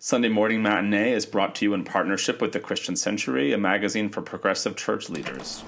[0.00, 4.08] Sunday Morning Matinee is brought to you in partnership with the Christian Century, a magazine
[4.08, 5.64] for progressive church leaders.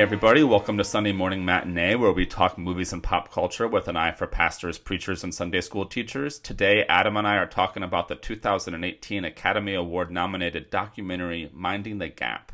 [0.00, 3.86] Hey everybody, welcome to Sunday Morning Matinee, where we talk movies and pop culture with
[3.86, 6.38] an eye for pastors, preachers, and Sunday school teachers.
[6.38, 12.08] Today, Adam and I are talking about the 2018 Academy Award nominated documentary Minding the
[12.08, 12.50] Gap.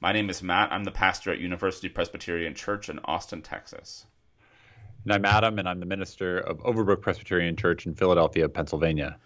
[0.00, 0.72] My name is Matt.
[0.72, 4.06] I'm the pastor at University Presbyterian Church in Austin, Texas.
[5.02, 9.18] And I'm Adam, and I'm the minister of Overbrook Presbyterian Church in Philadelphia, Pennsylvania.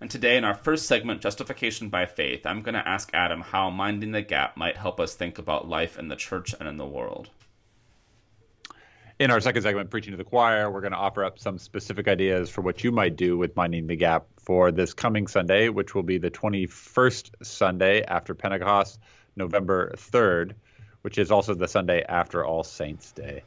[0.00, 3.68] And today, in our first segment, Justification by Faith, I'm going to ask Adam how
[3.68, 6.86] Minding the Gap might help us think about life in the church and in the
[6.86, 7.28] world.
[9.18, 12.08] In our second segment, Preaching to the Choir, we're going to offer up some specific
[12.08, 15.94] ideas for what you might do with Minding the Gap for this coming Sunday, which
[15.94, 19.00] will be the 21st Sunday after Pentecost,
[19.36, 20.54] November 3rd,
[21.02, 23.42] which is also the Sunday after All Saints' Day.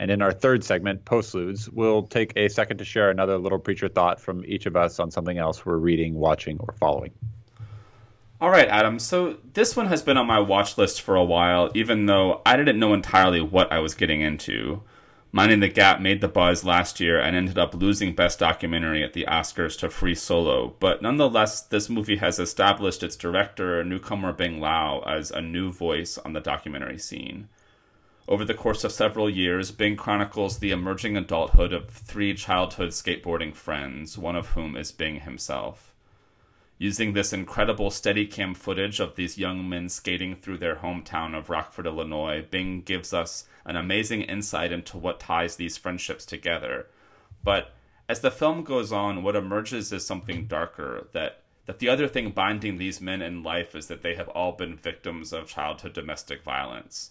[0.00, 3.86] And in our third segment, Postludes, we'll take a second to share another little preacher
[3.86, 7.12] thought from each of us on something else we're reading, watching, or following.
[8.40, 8.98] All right, Adam.
[8.98, 12.56] So this one has been on my watch list for a while, even though I
[12.56, 14.82] didn't know entirely what I was getting into.
[15.32, 19.12] Minding the Gap made the buzz last year and ended up losing Best Documentary at
[19.12, 24.62] the Oscars to Free Solo, but nonetheless, this movie has established its director, newcomer Bing
[24.62, 27.48] Liu, as a new voice on the documentary scene.
[28.30, 33.52] Over the course of several years, Bing chronicles the emerging adulthood of three childhood skateboarding
[33.52, 35.92] friends, one of whom is Bing himself.
[36.78, 41.88] Using this incredible Steadicam footage of these young men skating through their hometown of Rockford,
[41.88, 46.86] Illinois, Bing gives us an amazing insight into what ties these friendships together.
[47.42, 47.72] But
[48.08, 52.30] as the film goes on, what emerges is something darker that that the other thing
[52.30, 56.44] binding these men in life is that they have all been victims of childhood domestic
[56.44, 57.10] violence.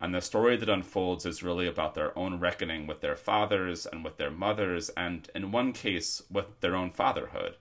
[0.00, 4.04] And the story that unfolds is really about their own reckoning with their fathers and
[4.04, 7.56] with their mothers, and in one case, with their own fatherhood.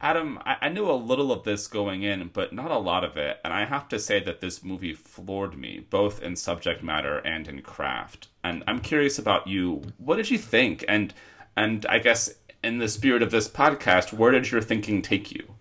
[0.00, 3.16] Adam, I, I knew a little of this going in, but not a lot of
[3.16, 7.18] it, and I have to say that this movie floored me, both in subject matter
[7.18, 8.28] and in craft.
[8.42, 9.82] And I'm curious about you.
[9.98, 10.84] What did you think?
[10.88, 11.14] And
[11.56, 12.34] and I guess
[12.64, 15.53] in the spirit of this podcast, where did your thinking take you?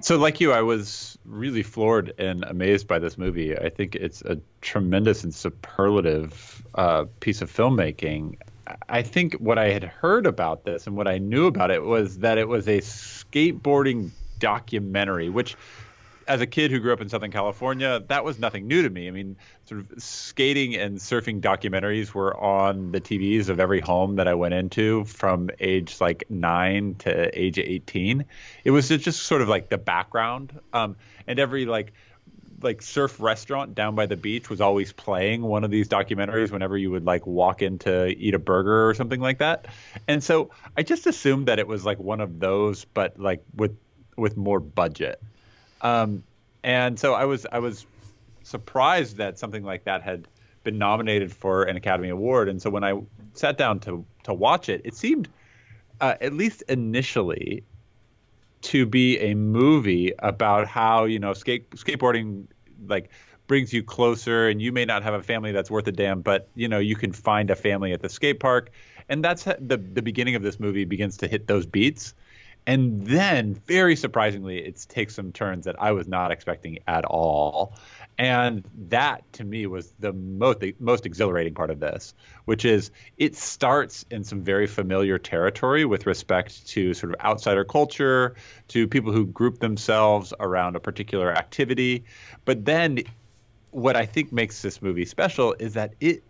[0.00, 3.58] So, like you, I was really floored and amazed by this movie.
[3.58, 8.36] I think it's a tremendous and superlative uh, piece of filmmaking.
[8.88, 12.18] I think what I had heard about this and what I knew about it was
[12.18, 15.56] that it was a skateboarding documentary, which
[16.28, 19.08] as a kid who grew up in Southern California, that was nothing new to me.
[19.08, 24.16] I mean, sort of skating and surfing documentaries were on the TVs of every home
[24.16, 28.26] that I went into from age like nine to age 18.
[28.62, 30.60] It was just sort of like the background.
[30.74, 30.96] Um,
[31.26, 31.94] and every like,
[32.60, 36.76] like surf restaurant down by the beach was always playing one of these documentaries whenever
[36.76, 39.66] you would like walk in to eat a burger or something like that.
[40.06, 43.78] And so I just assumed that it was like one of those, but like with
[44.16, 45.22] with more budget.
[45.80, 46.24] Um,
[46.62, 47.86] and so I was I was
[48.42, 50.26] surprised that something like that had
[50.64, 52.48] been nominated for an Academy Award.
[52.48, 53.00] And so when I
[53.34, 55.28] sat down to to watch it, it seemed,
[56.00, 57.62] uh, at least initially,
[58.62, 62.46] to be a movie about how you know skate skateboarding
[62.86, 63.10] like
[63.46, 66.48] brings you closer and you may not have a family that's worth a damn but
[66.54, 68.70] you know you can find a family at the skate park
[69.08, 72.14] and that's the the beginning of this movie begins to hit those beats
[72.68, 77.72] and then, very surprisingly, it takes some turns that I was not expecting at all.
[78.18, 82.12] And that to me was the most the most exhilarating part of this,
[82.44, 87.64] which is it starts in some very familiar territory with respect to sort of outsider
[87.64, 88.34] culture,
[88.68, 92.04] to people who group themselves around a particular activity.
[92.44, 92.98] But then
[93.70, 96.22] what I think makes this movie special is that it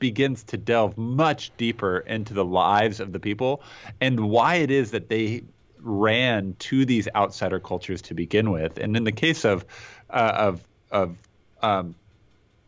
[0.00, 3.62] begins to delve much deeper into the lives of the people
[4.00, 5.42] and why it is that they
[5.82, 8.78] ran to these outsider cultures to begin with.
[8.78, 9.64] And in the case of
[10.08, 11.16] uh, of of
[11.62, 11.94] um,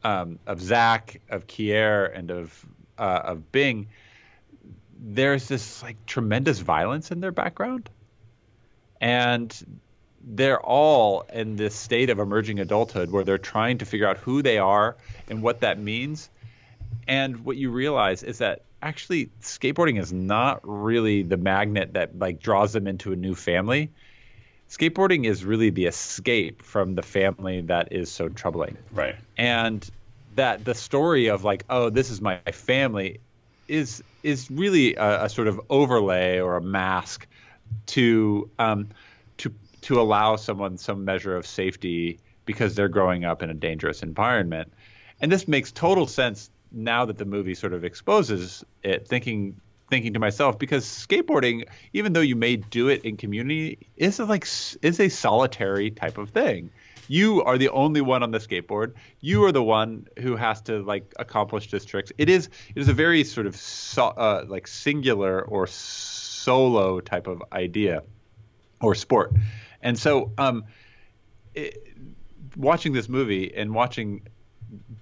[0.05, 2.67] um, of Zach, of Keire, and of
[2.99, 3.88] uh, of Bing,
[4.99, 7.88] there's this like tremendous violence in their background,
[9.00, 9.81] and
[10.25, 14.43] they're all in this state of emerging adulthood where they're trying to figure out who
[14.43, 14.97] they are
[15.29, 16.31] and what that means.
[17.08, 22.40] And what you realize is that actually skateboarding is not really the magnet that like
[22.40, 23.90] draws them into a new family.
[24.69, 28.76] skateboarding is really the escape from the family that is so troubling.
[28.93, 29.14] Right.
[29.38, 29.88] And
[30.34, 33.20] that the story of like, oh, this is my family
[33.69, 37.26] is is really a, a sort of overlay or a mask
[37.87, 38.88] to um,
[39.38, 44.02] to to allow someone some measure of safety because they're growing up in a dangerous
[44.02, 44.73] environment.
[45.20, 49.61] And this makes total sense now that the movie sort of exposes it, thinking
[49.93, 54.25] thinking to myself because skateboarding, even though you may do it in community, is a,
[54.25, 54.45] like
[54.81, 56.71] is a solitary type of thing.
[57.09, 58.95] You are the only one on the skateboard.
[59.21, 62.11] You are the one who has to like accomplish this trick.
[62.17, 67.27] It is it is a very sort of so, uh, like singular or solo type
[67.27, 68.03] of idea
[68.81, 69.33] or sport,
[69.83, 70.65] and so um,
[71.55, 71.87] it,
[72.57, 74.23] watching this movie and watching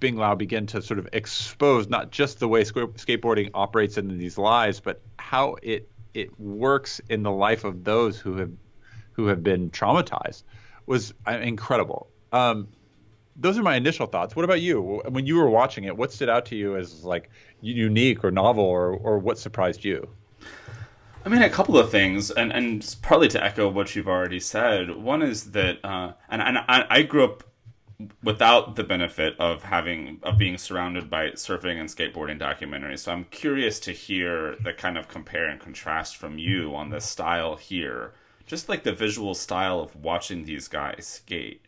[0.01, 4.39] Bing Liu begin to sort of expose not just the way skateboarding operates in these
[4.39, 8.51] lives, but how it it works in the life of those who have
[9.13, 10.43] who have been traumatized
[10.87, 12.09] was uh, incredible.
[12.33, 12.69] Um,
[13.37, 14.35] those are my initial thoughts.
[14.35, 15.03] What about you?
[15.09, 17.31] When you were watching it, what stood out to you as like
[17.61, 20.09] unique or novel, or or what surprised you?
[21.25, 24.97] I mean, a couple of things, and and partly to echo what you've already said.
[24.97, 27.45] One is that, uh, and and I, I grew up
[28.23, 33.01] without the benefit of having of being surrounded by surfing and skateboarding documentaries.
[33.01, 37.01] So I'm curious to hear the kind of compare and contrast from you on the
[37.01, 38.13] style here,
[38.47, 41.65] just like the visual style of watching these guys skate.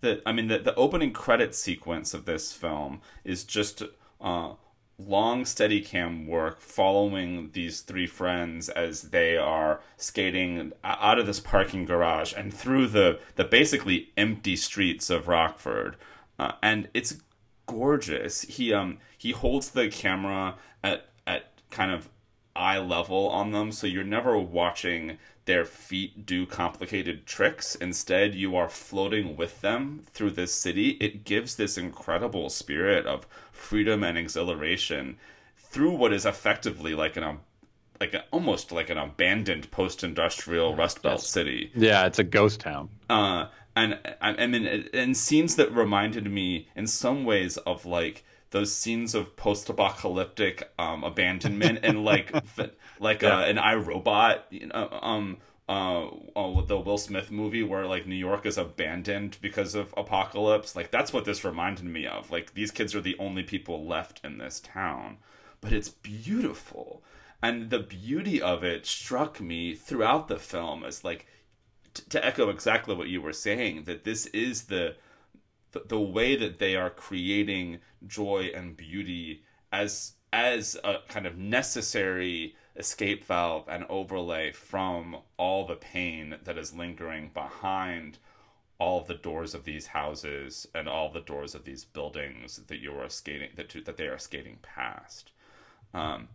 [0.00, 3.82] The I mean the the opening credit sequence of this film is just
[4.20, 4.52] uh,
[4.98, 11.84] long Steadicam work following these three friends as they are skating out of this parking
[11.84, 15.96] garage and through the the basically empty streets of Rockford
[16.38, 17.18] uh, and it's
[17.66, 22.08] gorgeous he um he holds the camera at at kind of
[22.54, 27.76] eye level on them so you're never watching their feet do complicated tricks.
[27.76, 30.90] Instead, you are floating with them through this city.
[31.00, 33.26] It gives this incredible spirit of
[33.56, 35.16] freedom and exhilaration
[35.56, 37.38] through what is effectively like an
[38.00, 41.28] like a, almost like an abandoned post-industrial Rust Belt yes.
[41.28, 41.70] city.
[41.74, 42.90] Yeah, it's a ghost town.
[43.08, 48.24] Uh, and I, I mean, and scenes that reminded me in some ways of like
[48.50, 52.32] those scenes of post-apocalyptic um, abandonment and like
[53.00, 53.38] like yeah.
[53.38, 58.14] uh, an iRobot, you know, um, uh, uh, the Will Smith movie where like New
[58.14, 60.76] York is abandoned because of apocalypse.
[60.76, 62.30] Like that's what this reminded me of.
[62.30, 65.18] Like these kids are the only people left in this town,
[65.60, 67.02] but it's beautiful,
[67.42, 71.26] and the beauty of it struck me throughout the film as like
[71.94, 74.94] t- to echo exactly what you were saying that this is the,
[75.86, 79.42] the way that they are creating joy and beauty
[79.72, 86.58] as as a kind of necessary escape valve and overlay from all the pain that
[86.58, 88.18] is lingering behind
[88.78, 92.92] all the doors of these houses and all the doors of these buildings that you
[92.92, 95.32] are skating that that they are skating past.
[95.94, 96.28] Um,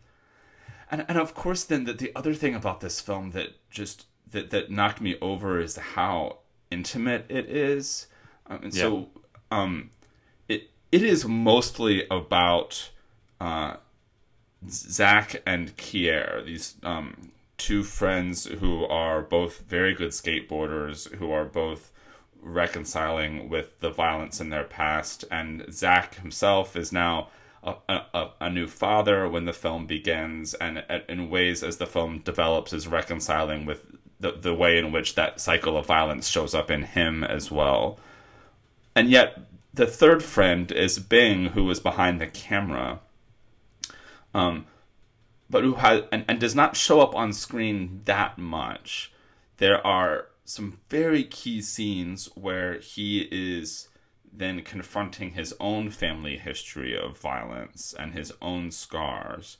[0.90, 4.50] and and of course, then the, the other thing about this film that just that
[4.50, 6.40] that knocked me over is how
[6.72, 8.08] intimate it is.
[8.48, 9.10] Um, and so
[9.52, 9.92] um,
[10.50, 12.90] it it is mostly about
[13.40, 13.76] uh,
[14.70, 21.46] Zach and Keire, these um, two friends who are both very good skateboarders, who are
[21.46, 21.92] both
[22.42, 25.26] reconciling with the violence in their past.
[25.30, 27.30] And Zach himself is now
[27.64, 32.20] a, a, a new father when the film begins, and in ways as the film
[32.20, 33.86] develops, is reconciling with
[34.20, 38.00] the, the way in which that cycle of violence shows up in him as well.
[38.96, 39.40] And yet,
[39.74, 43.00] the third friend is Bing, who is behind the camera,
[44.34, 44.66] um,
[45.50, 49.12] but who has and, and does not show up on screen that much.
[49.58, 53.90] There are some very key scenes where he is
[54.34, 59.58] then confronting his own family history of violence and his own scars.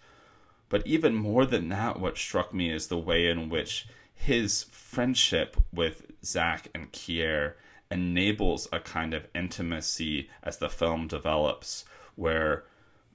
[0.70, 5.58] But even more than that, what struck me is the way in which his friendship
[5.74, 7.56] with Zach and Keire
[7.90, 11.84] enables a kind of intimacy as the film develops,
[12.16, 12.64] where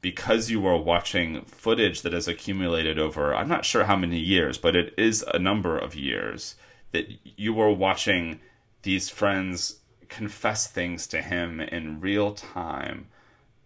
[0.00, 4.58] because you are watching footage that has accumulated over I'm not sure how many years,
[4.58, 6.54] but it is a number of years
[6.92, 8.40] that you were watching
[8.82, 13.08] these friends confess things to him in real time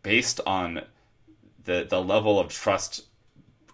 [0.03, 0.83] based on
[1.65, 3.05] the the level of trust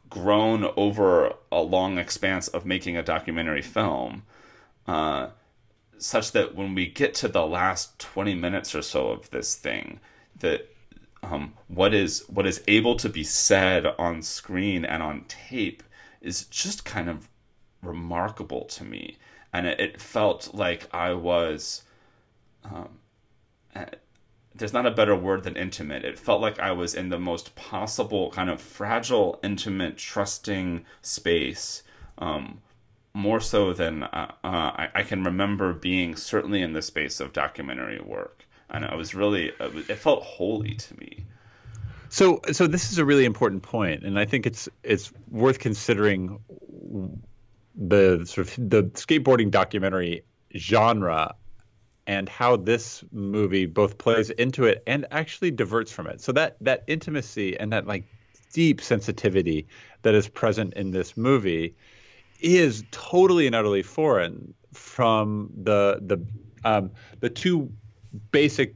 [0.09, 4.23] grown over a long expanse of making a documentary film.
[4.87, 5.29] Uh,
[5.99, 9.99] such that when we get to the last 20 minutes or so of this thing
[10.39, 10.76] that
[11.27, 15.83] um, what is what is able to be said on screen and on tape
[16.21, 17.29] is just kind of
[17.83, 19.17] remarkable to me
[19.53, 21.83] and it, it felt like I was.
[22.65, 22.99] Um,
[23.75, 23.87] uh,
[24.55, 26.05] there's not a better word than intimate.
[26.05, 31.83] It felt like I was in the most possible kind of fragile, intimate, trusting space.
[32.17, 32.63] Um,
[33.13, 37.33] more so than uh, uh, I, I, can remember being certainly in the space of
[37.33, 38.36] documentary work,
[38.71, 41.25] and I was really it felt holy to me.
[42.09, 46.39] So, so this is a really important point, and I think it's it's worth considering
[47.75, 50.23] the sort of the skateboarding documentary
[50.57, 51.35] genre
[52.07, 56.21] and how this movie both plays into it and actually diverts from it.
[56.21, 58.05] So that that intimacy and that like
[58.53, 59.67] deep sensitivity
[60.03, 61.75] that is present in this movie
[62.41, 66.25] is totally and utterly foreign from the the
[66.65, 67.73] um, the two
[68.33, 68.75] basic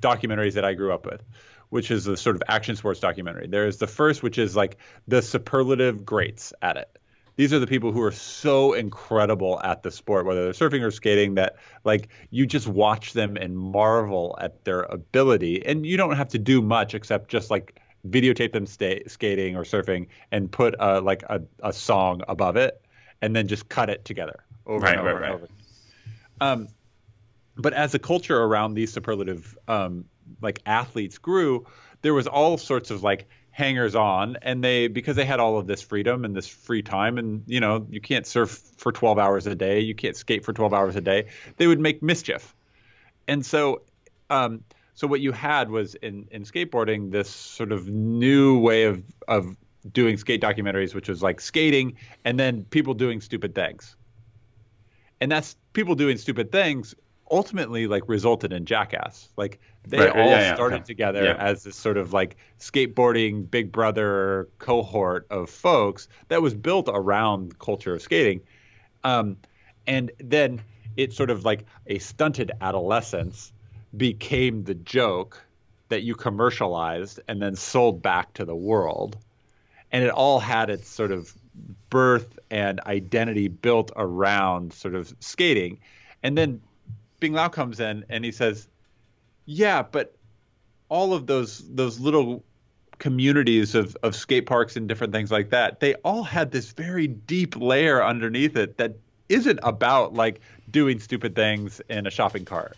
[0.00, 1.22] documentaries that I grew up with,
[1.70, 3.46] which is the sort of action sports documentary.
[3.46, 4.76] There is the first, which is like
[5.08, 6.98] the superlative greats at it.
[7.36, 10.90] These are the people who are so incredible at the sport, whether they're surfing or
[10.90, 16.16] skating, that like you just watch them and marvel at their ability, and you don't
[16.16, 20.74] have to do much except just like videotape them stay, skating or surfing and put
[20.78, 22.82] a, like a, a song above it
[23.22, 25.48] and then just cut it together over right, and over right, and over.
[26.40, 26.68] Um,
[27.56, 30.04] but as the culture around these superlative um,
[30.40, 31.66] like athletes grew,
[32.02, 35.66] there was all sorts of like hangers on and they because they had all of
[35.66, 39.46] this freedom and this free time and you know you can't surf for 12 hours
[39.46, 41.26] a day you can't skate for 12 hours a day
[41.58, 42.54] they would make mischief
[43.28, 43.82] and so
[44.30, 49.02] um, so what you had was in in skateboarding this sort of new way of
[49.28, 49.54] of
[49.90, 53.96] doing skate documentaries, which was like skating and then people doing stupid things.
[55.20, 56.94] And that's people doing stupid things
[57.32, 59.28] ultimately like resulted in Jackass.
[59.36, 61.36] Like they right, all yeah, started yeah, together yeah.
[61.36, 67.58] as this sort of like skateboarding big brother cohort of folks that was built around
[67.58, 68.42] culture of skating.
[69.02, 69.38] Um,
[69.86, 70.62] and then
[70.96, 73.52] it sort of like a stunted adolescence
[73.96, 75.42] became the joke
[75.88, 79.16] that you commercialized and then sold back to the world
[79.92, 81.34] and it all had its sort of
[81.90, 85.78] birth and identity built around sort of skating.
[86.22, 86.62] And then
[87.22, 88.66] Bing Liu comes in and he says,
[89.46, 90.16] "Yeah, but
[90.88, 92.44] all of those those little
[92.98, 97.06] communities of, of skate parks and different things like that, they all had this very
[97.06, 98.96] deep layer underneath it that
[99.28, 102.76] isn't about like doing stupid things in a shopping cart.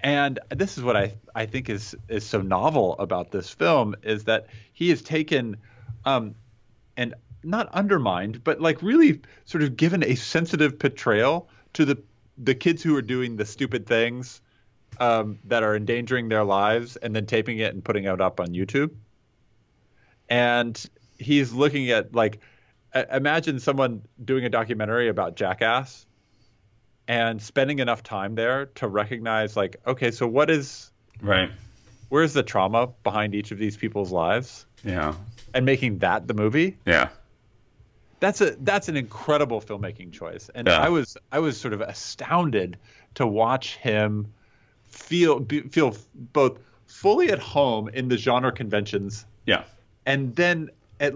[0.00, 4.22] And this is what I I think is is so novel about this film is
[4.24, 5.56] that he has taken
[6.04, 6.36] um,
[6.96, 11.98] and not undermined, but like really sort of given a sensitive portrayal to the
[12.38, 14.40] the kids who are doing the stupid things
[14.98, 18.48] um, that are endangering their lives, and then taping it and putting it up on
[18.48, 18.90] YouTube.
[20.28, 20.82] And
[21.18, 22.40] he's looking at like,
[23.12, 26.06] imagine someone doing a documentary about Jackass,
[27.08, 30.90] and spending enough time there to recognize like, okay, so what is
[31.20, 31.50] right?
[32.08, 34.66] Where's the trauma behind each of these people's lives?
[34.84, 35.14] Yeah
[35.56, 36.76] and making that the movie.
[36.84, 37.08] Yeah.
[38.20, 40.80] That's a that's an incredible filmmaking choice, and yeah.
[40.80, 42.78] I was I was sort of astounded
[43.14, 44.32] to watch him
[44.86, 49.64] feel be, feel both fully at home in the genre conventions, yeah,
[50.06, 51.12] and then at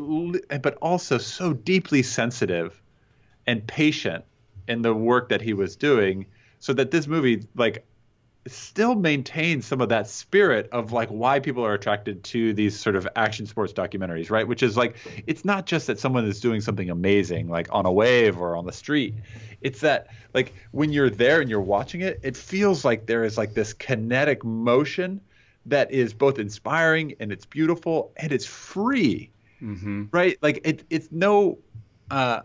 [0.62, 2.80] but also so deeply sensitive
[3.47, 4.25] and patient
[4.69, 6.26] in the work that he was doing,
[6.59, 7.85] so that this movie like
[8.50, 12.97] still maintains some of that spirit of like why people are attracted to these sort
[12.97, 14.47] of action sports documentaries, right?
[14.47, 17.92] Which is like it's not just that someone is doing something amazing like on a
[17.92, 19.14] wave or on the street.
[19.61, 23.38] It's that like when you're there and you're watching it, it feels like there is
[23.38, 25.21] like this kinetic motion
[25.66, 29.30] that is both inspiring and it's beautiful and it's free.
[29.62, 30.04] Mm-hmm.
[30.11, 30.38] Right?
[30.40, 31.59] Like it it's no
[32.11, 32.40] uh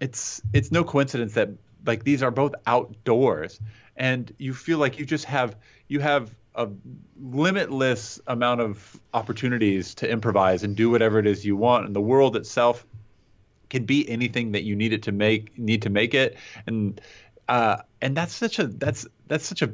[0.00, 1.50] it's it's no coincidence that
[1.86, 3.60] like these are both outdoors
[3.96, 5.56] and you feel like you just have
[5.88, 6.68] you have a
[7.20, 11.86] limitless amount of opportunities to improvise and do whatever it is you want.
[11.86, 12.86] And the world itself
[13.70, 16.36] can be anything that you need it to make need to make it.
[16.66, 17.00] And
[17.48, 19.72] uh, and that's such a that's that's such a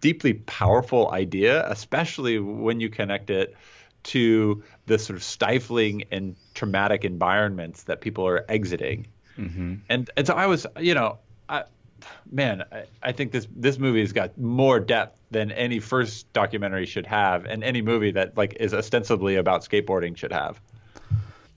[0.00, 3.54] deeply powerful idea especially when you connect it
[4.02, 9.06] to the sort of stifling and traumatic environments that people are exiting.
[9.36, 9.74] Mm-hmm.
[9.88, 11.64] and and so I was you know I,
[12.30, 16.86] man, I, I, think this this movie has got more depth than any first documentary
[16.86, 20.60] should have, and any movie that like is ostensibly about skateboarding should have.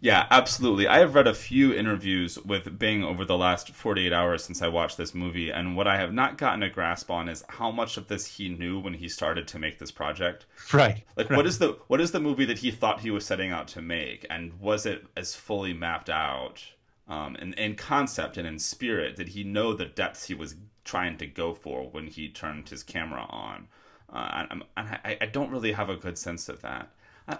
[0.04, 0.88] Yeah, absolutely.
[0.88, 4.68] I have read a few interviews with Bing over the last 48 hours since I
[4.68, 7.98] watched this movie, and what I have not gotten a grasp on is how much
[7.98, 10.48] of this he knew when he started to make this project.
[10.74, 11.04] Right.
[11.16, 11.38] Like right.
[11.38, 13.82] what is the what is the movie that he thought he was setting out to
[13.82, 16.64] make and was it as fully mapped out
[17.08, 21.18] Um, and in concept and in spirit, did he know the depths he was trying
[21.18, 23.68] to go for when he turned his camera on?
[24.12, 26.92] Uh, and, and I, I, don't really have a good sense of that.
[27.28, 27.38] Uh,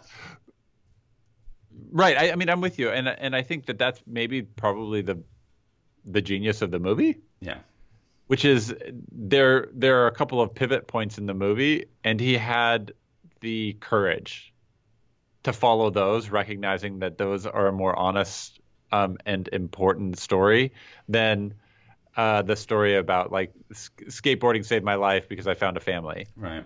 [1.92, 2.18] right.
[2.18, 5.22] I, I, mean, I'm with you, and and I think that that's maybe probably the
[6.06, 7.18] the genius of the movie.
[7.42, 7.60] Yeah.
[8.28, 8.74] Which is
[9.12, 12.94] there there are a couple of pivot points in the movie, and he had
[13.42, 14.54] the courage
[15.44, 18.61] to follow those, recognizing that those are more honest
[18.92, 20.74] um, and important story
[21.08, 21.54] than
[22.18, 26.28] uh, the story about like skateboarding saved my life because I found a family.
[26.36, 26.66] Right.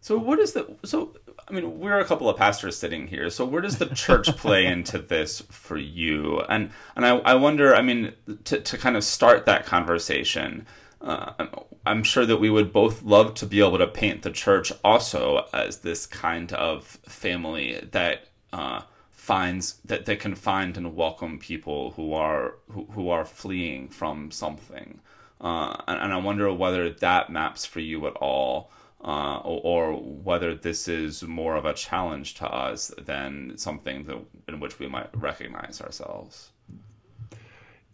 [0.00, 1.16] So what is the so
[1.48, 3.30] I mean we're a couple of pastors sitting here.
[3.30, 6.40] So where does the church play into this for you?
[6.48, 8.12] And and I I wonder I mean
[8.44, 10.66] to to kind of start that conversation.
[11.00, 11.46] Uh,
[11.84, 15.46] I'm sure that we would both love to be able to paint the church also
[15.52, 18.82] as this kind of family that uh,
[19.22, 24.32] finds that they can find and welcome people who are who, who are fleeing from
[24.32, 24.98] something.
[25.40, 28.72] Uh, and, and, I wonder whether that maps for you at all
[29.04, 34.18] uh, or, or, whether this is more of a challenge to us than something that,
[34.48, 36.50] in which we might recognize ourselves.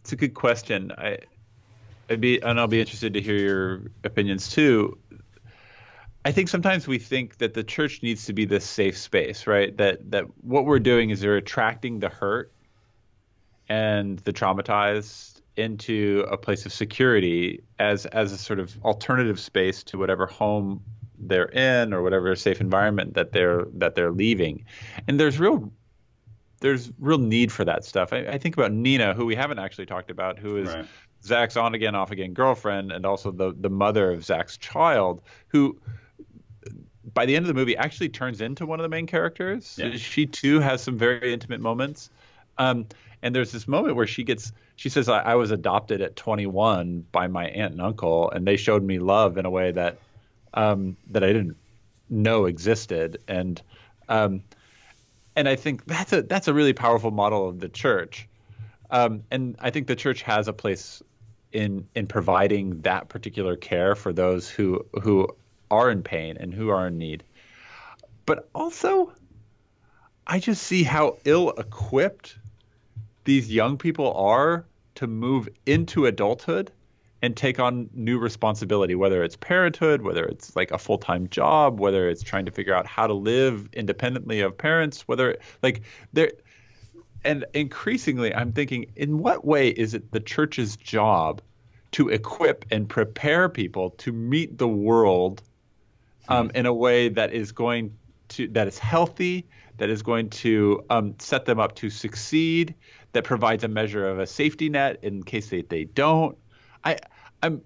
[0.01, 0.91] It's a good question.
[0.97, 1.19] I
[2.09, 4.97] I'd be and I'll be interested to hear your opinions too
[6.29, 9.75] I think sometimes we think that the church needs to be this safe space, right?
[9.77, 12.51] That that what we're doing is we're attracting the hurt
[13.67, 19.83] and the traumatized into a place of security as as a sort of alternative space
[19.85, 20.83] to whatever home
[21.17, 24.65] they're in or whatever safe environment that they're that they're leaving.
[25.07, 25.71] And there's real
[26.59, 28.13] there's real need for that stuff.
[28.13, 30.85] I, I think about Nina, who we haven't actually talked about, who is right.
[31.23, 35.75] Zach's on again, off again girlfriend, and also the the mother of Zach's child, who
[37.13, 39.77] by the end of the movie actually turns into one of the main characters.
[39.77, 39.95] Yeah.
[39.95, 42.09] She too has some very intimate moments.
[42.57, 42.87] Um,
[43.21, 47.05] and there's this moment where she gets she says I, I, was adopted at 21
[47.11, 49.97] by my aunt and uncle and they showed me love in a way that
[50.53, 51.57] um, that I didn't
[52.09, 53.61] know existed and
[54.07, 54.43] um,
[55.35, 58.27] and I think that's a that's a really powerful model of the church
[58.89, 61.01] um, and I think the church has a place
[61.51, 65.27] in in providing that particular care for those who who
[65.71, 67.23] are in pain and who are in need.
[68.25, 69.13] But also,
[70.25, 72.37] I just see how ill equipped
[73.23, 76.71] these young people are to move into adulthood
[77.21, 81.79] and take on new responsibility, whether it's parenthood, whether it's like a full time job,
[81.79, 85.81] whether it's trying to figure out how to live independently of parents, whether like
[86.13, 86.31] there.
[87.25, 91.41] And increasingly, I'm thinking, in what way is it the church's job
[91.91, 95.41] to equip and prepare people to meet the world
[96.29, 97.97] um, in a way that is going
[98.29, 102.75] to that is healthy, that is going to um, set them up to succeed,
[103.13, 106.37] that provides a measure of a safety net in case they, they don't.
[106.83, 106.97] I
[107.41, 107.61] I'm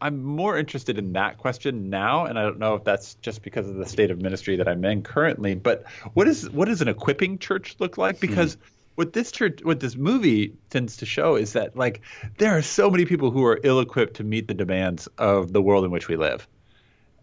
[0.00, 3.68] I'm more interested in that question now, and I don't know if that's just because
[3.68, 5.54] of the state of ministry that I'm in currently.
[5.54, 8.16] But what is what does an equipping church look like?
[8.16, 8.20] Hmm.
[8.20, 8.66] Because mm-hmm.
[8.94, 12.00] what this church, what this movie tends to show is that like
[12.38, 15.84] there are so many people who are ill-equipped to meet the demands of the world
[15.84, 16.46] in which we live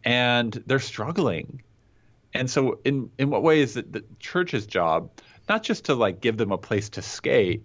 [0.04, 1.62] and they're struggling.
[2.34, 5.10] And so, in in what way is it the church's job
[5.50, 7.64] not just to like give them a place to skate,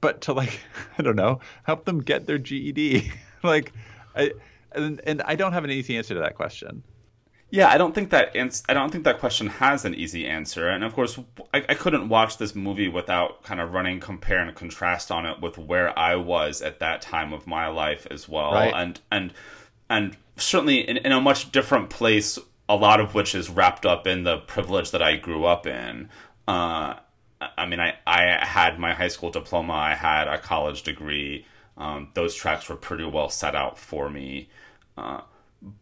[0.00, 0.60] but to like
[0.98, 3.12] I don't know help them get their GED?
[3.42, 3.72] like,
[4.14, 4.32] I,
[4.72, 6.82] and, and I don't have an easy answer to that question.
[7.52, 10.68] Yeah, I don't think that ans- I don't think that question has an easy answer,
[10.68, 11.18] and of course,
[11.52, 15.40] I, I couldn't watch this movie without kind of running compare and contrast on it
[15.40, 18.72] with where I was at that time of my life as well, right.
[18.72, 19.32] and and
[19.90, 24.06] and certainly in, in a much different place, a lot of which is wrapped up
[24.06, 26.08] in the privilege that I grew up in.
[26.48, 26.94] Uh,
[27.58, 31.46] I mean, I, I had my high school diploma, I had a college degree.
[31.76, 34.48] Um, those tracks were pretty well set out for me.
[34.96, 35.22] Uh,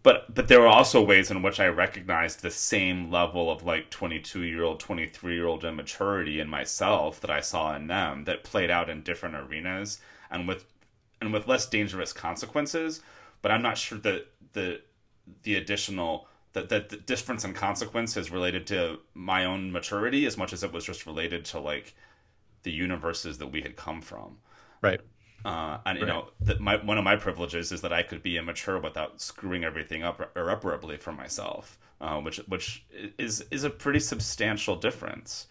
[0.02, 3.90] but but there were also ways in which I recognized the same level of like
[3.90, 8.42] 22 year old, 23 year old immaturity in myself that I saw in them that
[8.42, 10.64] played out in different arenas and with
[11.20, 13.02] and with less dangerous consequences.
[13.42, 14.80] But I'm not sure that the
[15.42, 20.52] the additional the, the, the difference in consequences related to my own maturity as much
[20.52, 21.94] as it was just related to like
[22.62, 24.38] the universes that we had come from.
[24.82, 25.00] Right.
[25.44, 26.12] Uh, and you right.
[26.12, 29.64] know, that my one of my privileges is that I could be immature without screwing
[29.64, 32.84] everything up irreparably for myself, uh, which which
[33.18, 35.46] is is a pretty substantial difference.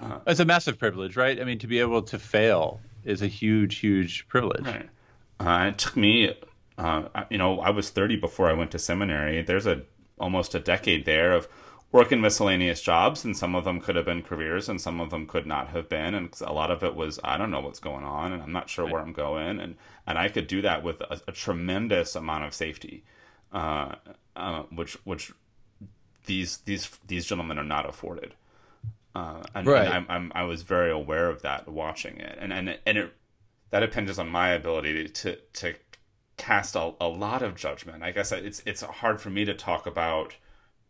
[0.00, 1.40] Uh, it's a massive privilege, right?
[1.40, 4.66] I mean, to be able to fail is a huge, huge privilege.
[4.66, 4.88] Right.
[5.38, 6.34] Uh, it took me
[6.80, 9.42] uh, you know, I was 30 before I went to seminary.
[9.42, 9.82] There's a
[10.18, 11.48] almost a decade there of
[11.92, 15.26] working miscellaneous jobs, and some of them could have been careers, and some of them
[15.26, 18.04] could not have been, and a lot of it was I don't know what's going
[18.04, 18.92] on, and I'm not sure right.
[18.92, 22.54] where I'm going, and and I could do that with a, a tremendous amount of
[22.54, 23.04] safety,
[23.52, 23.96] uh,
[24.36, 25.32] uh, which which
[26.26, 28.34] these these these gentlemen are not afforded.
[29.12, 29.86] Uh, and, right.
[29.86, 33.12] and I'm, I'm, i was very aware of that watching it, and and and it
[33.70, 35.74] that depends on my ability to to
[36.40, 38.02] cast a, a lot of judgment.
[38.02, 40.36] I guess it's it's hard for me to talk about.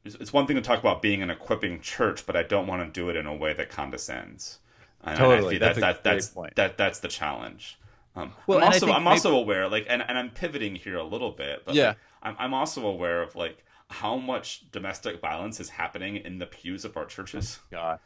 [0.05, 3.01] It's one thing to talk about being an equipping church, but I don't want to
[3.01, 4.61] do it in a way that condescends.
[5.03, 6.57] And totally, that's that, that, that's point.
[6.57, 7.79] that that's the challenge.
[8.17, 9.13] Um, well, I'm also I'm maybe...
[9.13, 12.37] also aware, like, and, and I'm pivoting here a little bit, but yeah, like, I'm
[12.39, 16.97] I'm also aware of like how much domestic violence is happening in the pews of
[16.97, 17.59] our churches.
[17.61, 17.99] Oh, God.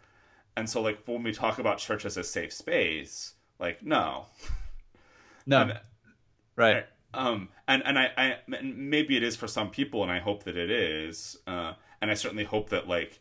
[0.57, 4.26] And so, like, when we talk about church as a safe space, like, no,
[5.46, 5.80] no, and,
[6.57, 6.87] right.
[7.14, 10.57] Um, and and I, I maybe it is for some people, and I hope that
[10.57, 11.38] it is.
[11.46, 13.20] Uh, and I certainly hope that like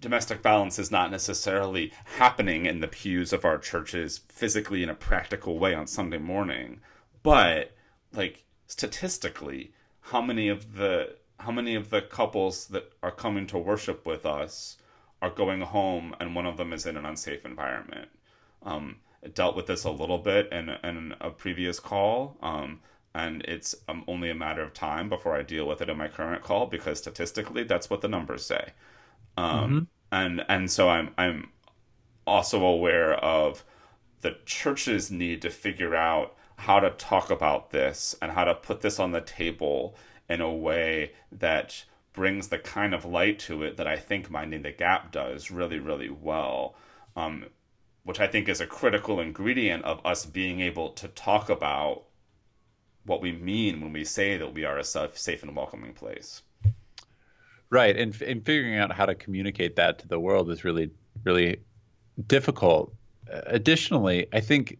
[0.00, 4.94] domestic violence is not necessarily happening in the pews of our churches physically in a
[4.94, 6.80] practical way on Sunday morning,
[7.22, 7.72] but
[8.12, 13.58] like statistically, how many of the how many of the couples that are coming to
[13.58, 14.78] worship with us
[15.20, 18.08] are going home and one of them is in an unsafe environment?
[18.62, 18.96] Um,
[19.34, 22.36] dealt with this a little bit in, in a previous call.
[22.42, 22.80] Um,
[23.14, 26.08] and it's um, only a matter of time before I deal with it in my
[26.08, 28.72] current call because statistically, that's what the numbers say.
[29.36, 29.78] Um, mm-hmm.
[30.12, 31.50] And and so I'm I'm
[32.26, 33.64] also aware of
[34.20, 38.80] the church's need to figure out how to talk about this and how to put
[38.80, 39.96] this on the table
[40.28, 44.62] in a way that brings the kind of light to it that I think Minding
[44.62, 46.74] the Gap does really, really well.
[47.14, 47.46] Um,
[48.06, 52.04] which I think is a critical ingredient of us being able to talk about
[53.04, 56.42] what we mean when we say that we are a safe and welcoming place.
[57.68, 60.92] Right, and and figuring out how to communicate that to the world is really
[61.24, 61.56] really
[62.24, 62.94] difficult.
[63.28, 64.78] Additionally, I think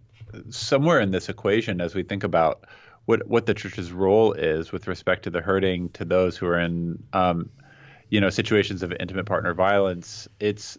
[0.51, 2.65] somewhere in this equation, as we think about
[3.07, 6.61] what what the church's role is with respect to the hurting, to those who are
[6.61, 7.51] in um,
[8.09, 10.79] you know situations of intimate partner violence, it's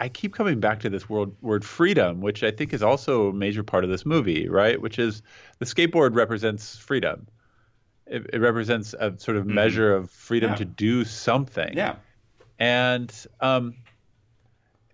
[0.00, 3.32] I keep coming back to this word, word freedom, which I think is also a
[3.34, 4.80] major part of this movie, right?
[4.80, 5.20] Which is
[5.58, 7.28] the skateboard represents freedom.
[8.06, 9.54] It, it represents a sort of mm-hmm.
[9.54, 10.56] measure of freedom yeah.
[10.56, 11.76] to do something.
[11.76, 11.96] Yeah.
[12.58, 13.76] And um,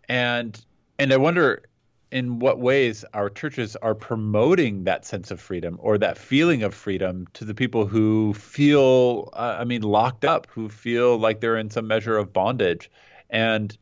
[0.09, 0.61] and
[0.99, 1.63] and I wonder
[2.11, 6.75] in what ways our churches are promoting that sense of freedom or that feeling of
[6.75, 11.57] freedom to the people who feel, uh, I mean, locked up, who feel like they're
[11.57, 12.91] in some measure of bondage,
[13.31, 13.77] and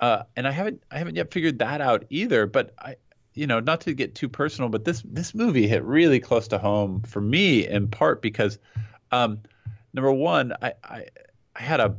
[0.00, 2.46] uh, and I haven't I haven't yet figured that out either.
[2.46, 2.96] But I,
[3.34, 6.58] you know, not to get too personal, but this this movie hit really close to
[6.58, 8.58] home for me in part because,
[9.12, 9.40] um,
[9.92, 11.06] number one, I, I
[11.54, 11.96] I had a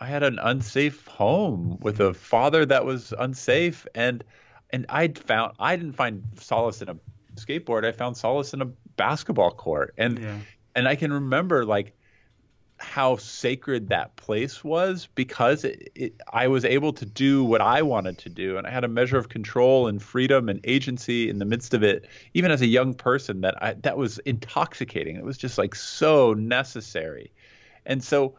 [0.00, 4.24] I had an unsafe home with a father that was unsafe, and
[4.70, 6.96] and I found I didn't find solace in a
[7.36, 7.84] skateboard.
[7.84, 10.38] I found solace in a basketball court, and yeah.
[10.74, 11.94] and I can remember like
[12.78, 17.82] how sacred that place was because it, it, I was able to do what I
[17.82, 21.38] wanted to do, and I had a measure of control and freedom and agency in
[21.38, 22.06] the midst of it.
[22.34, 25.16] Even as a young person, that I, that was intoxicating.
[25.16, 27.32] It was just like so necessary,
[27.86, 28.34] and so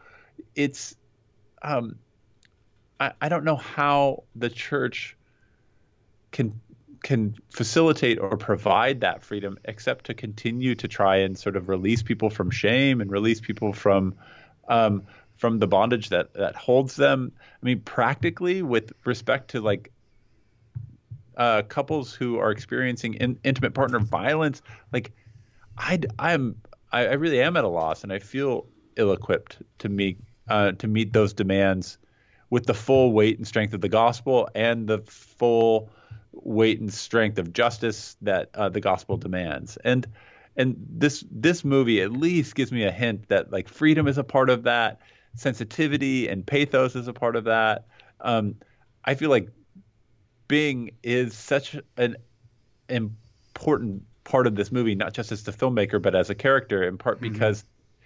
[0.54, 0.94] it's.
[1.62, 1.98] Um,
[3.00, 5.16] I, I don't know how the church
[6.30, 6.60] can
[7.06, 12.02] can facilitate or provide that freedom except to continue to try and sort of release
[12.02, 14.12] people from shame and release people from
[14.66, 15.04] um,
[15.36, 17.30] from the bondage that that holds them.
[17.62, 19.92] I mean, practically, with respect to like
[21.36, 24.60] uh, couples who are experiencing in, intimate partner violence,
[24.92, 25.12] like
[25.78, 26.56] I I'm
[26.90, 28.66] I, I, really am at a loss, and I feel
[28.96, 31.98] ill-equipped to meet uh, to meet those demands
[32.50, 35.88] with the full weight and strength of the gospel and the full
[36.42, 39.76] weight and strength of justice that uh, the gospel demands.
[39.78, 40.06] And
[40.56, 44.24] and this this movie at least gives me a hint that like freedom is a
[44.24, 45.00] part of that,
[45.34, 47.86] sensitivity and pathos is a part of that.
[48.20, 48.56] Um,
[49.04, 49.48] I feel like
[50.48, 52.16] Bing is such an
[52.88, 56.98] important part of this movie, not just as the filmmaker, but as a character, in
[56.98, 57.32] part mm-hmm.
[57.32, 57.64] because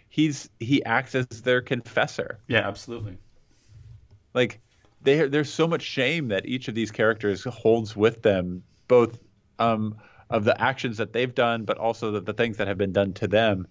[0.09, 2.38] he's he acts as their confessor.
[2.49, 3.19] Yeah, absolutely.
[4.35, 4.61] Like
[5.02, 9.20] they, there's so much shame that each of these characters holds with them, both
[9.58, 9.96] um,
[10.28, 13.12] of the actions that they've done, but also the, the things that have been done
[13.14, 13.66] to them.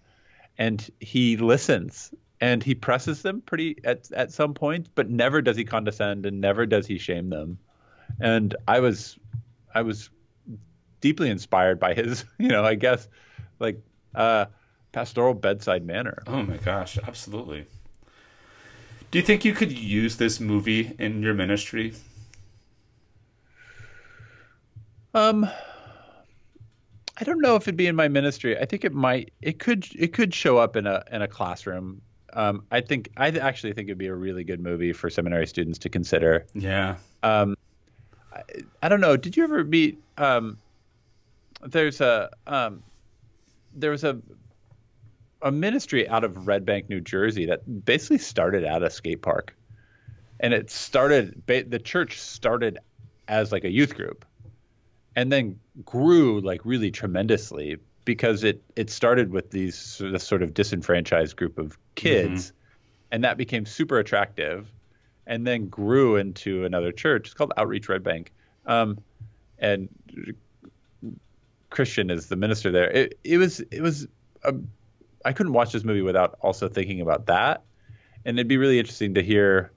[0.58, 5.58] And he listens and he presses them pretty at at some point, but never does
[5.58, 7.58] he condescend and never does he shame them.
[8.20, 9.18] And I was
[9.74, 10.10] I was
[11.02, 13.08] deeply inspired by his, you know, I guess
[13.60, 13.82] like
[14.16, 14.46] uh,
[14.92, 16.24] pastoral bedside manner.
[16.28, 17.66] Oh my gosh, absolutely.
[19.12, 21.94] Do you think you could use this movie in your ministry?
[25.16, 25.50] Um,
[27.18, 28.58] I don't know if it'd be in my ministry.
[28.58, 29.32] I think it might.
[29.42, 29.88] It could.
[29.98, 32.02] It could show up in a in a classroom.
[32.34, 33.10] Um, I think.
[33.18, 36.46] I actually think it'd be a really good movie for seminary students to consider.
[36.54, 36.98] Yeah.
[37.24, 37.56] Um,
[38.32, 38.44] I,
[38.84, 39.18] I don't know.
[39.18, 40.00] Did you ever meet?
[40.20, 40.60] Um,
[41.64, 42.84] there's a um,
[43.74, 44.22] there was a
[45.42, 49.56] a ministry out of Red Bank, New Jersey, that basically started at a skate park,
[50.40, 51.42] and it started.
[51.46, 52.80] The church started
[53.28, 54.26] as like a youth group,
[55.16, 60.54] and then grew like really tremendously because it it started with these this sort of
[60.54, 62.58] disenfranchised group of kids, mm-hmm.
[63.12, 64.68] and that became super attractive,
[65.26, 67.28] and then grew into another church.
[67.28, 68.34] It's called Outreach Red Bank,
[68.66, 69.00] um,
[69.58, 69.90] and
[71.70, 72.90] Christian is the minister there.
[72.90, 74.08] It it was it was
[74.44, 74.54] a
[75.24, 77.64] I couldn't watch this movie without also thinking about that.
[78.26, 79.72] And it'd be really interesting to hear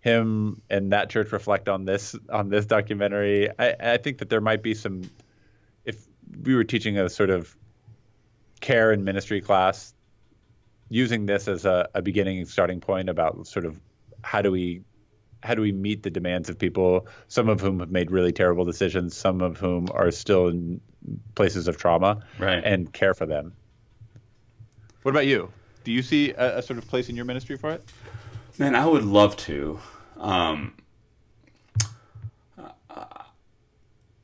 [0.00, 3.48] him and that church reflect on this on this documentary.
[3.58, 5.02] I, I think that there might be some
[5.84, 6.04] if
[6.42, 7.54] we were teaching a sort of
[8.60, 9.94] care and ministry class,
[10.88, 13.80] using this as a, a beginning starting point about sort of
[14.22, 14.82] how do we
[15.42, 18.66] how do we meet the demands of people, some of whom have made really terrible
[18.66, 20.82] decisions, some of whom are still in
[21.34, 22.62] places of trauma, right.
[22.62, 23.54] and care for them.
[25.02, 25.50] What about you?
[25.84, 27.82] Do you see a, a, sort of place in your ministry for it?
[28.58, 29.80] Man, I would love to.
[30.18, 30.74] Um,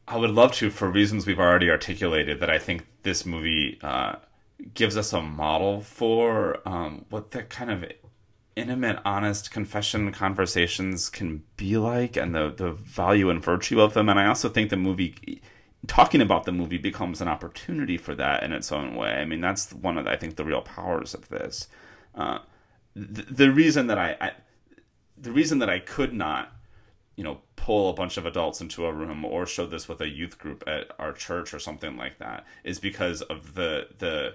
[0.09, 4.17] I would love to for reasons we've already articulated that I think this movie uh,
[4.75, 7.85] gives us a model for um, what that kind of
[8.55, 14.09] intimate, honest confession conversations can be like and the, the value and virtue of them.
[14.09, 15.43] And I also think the movie
[15.87, 19.13] talking about the movie becomes an opportunity for that in its own way.
[19.13, 21.69] I mean, that's one of the, I think the real powers of this.
[22.15, 22.39] Uh,
[22.95, 24.33] the, the, reason that I, I,
[25.19, 26.53] the reason that I could not,
[27.15, 30.09] you know, pull a bunch of adults into a room or show this with a
[30.09, 34.35] youth group at our church or something like that is because of the the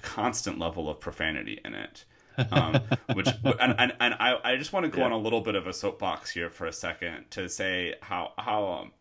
[0.00, 2.04] constant level of profanity in it.
[2.52, 2.80] um,
[3.14, 5.06] which and, and, and I, I just want to go yeah.
[5.06, 8.64] on a little bit of a soapbox here for a second to say how how
[8.66, 8.92] um,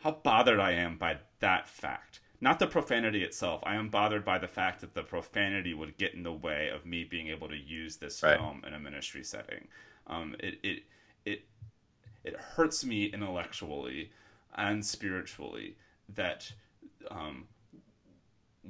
[0.00, 2.20] how bothered I am by that fact.
[2.40, 3.62] Not the profanity itself.
[3.64, 6.86] I am bothered by the fact that the profanity would get in the way of
[6.86, 8.38] me being able to use this right.
[8.38, 9.68] film in a ministry setting.
[10.06, 10.82] Um, it, it,
[11.26, 11.44] it,
[12.24, 14.10] it hurts me intellectually
[14.56, 15.76] and spiritually
[16.08, 16.50] that
[17.10, 17.44] um,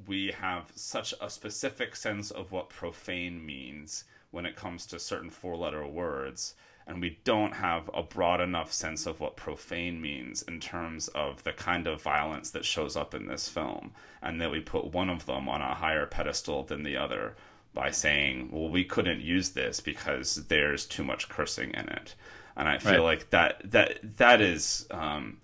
[0.07, 5.31] we have such a specific sense of what profane means when it comes to certain
[5.31, 6.55] four letter words
[6.91, 11.45] and we don't have a broad enough sense of what profane means in terms of
[11.45, 15.09] the kind of violence that shows up in this film, and that we put one
[15.09, 17.37] of them on a higher pedestal than the other
[17.73, 22.17] by saying, well, we couldn't use this because there's too much cursing in it.
[22.57, 23.19] And I feel right.
[23.19, 25.41] like that that that is um,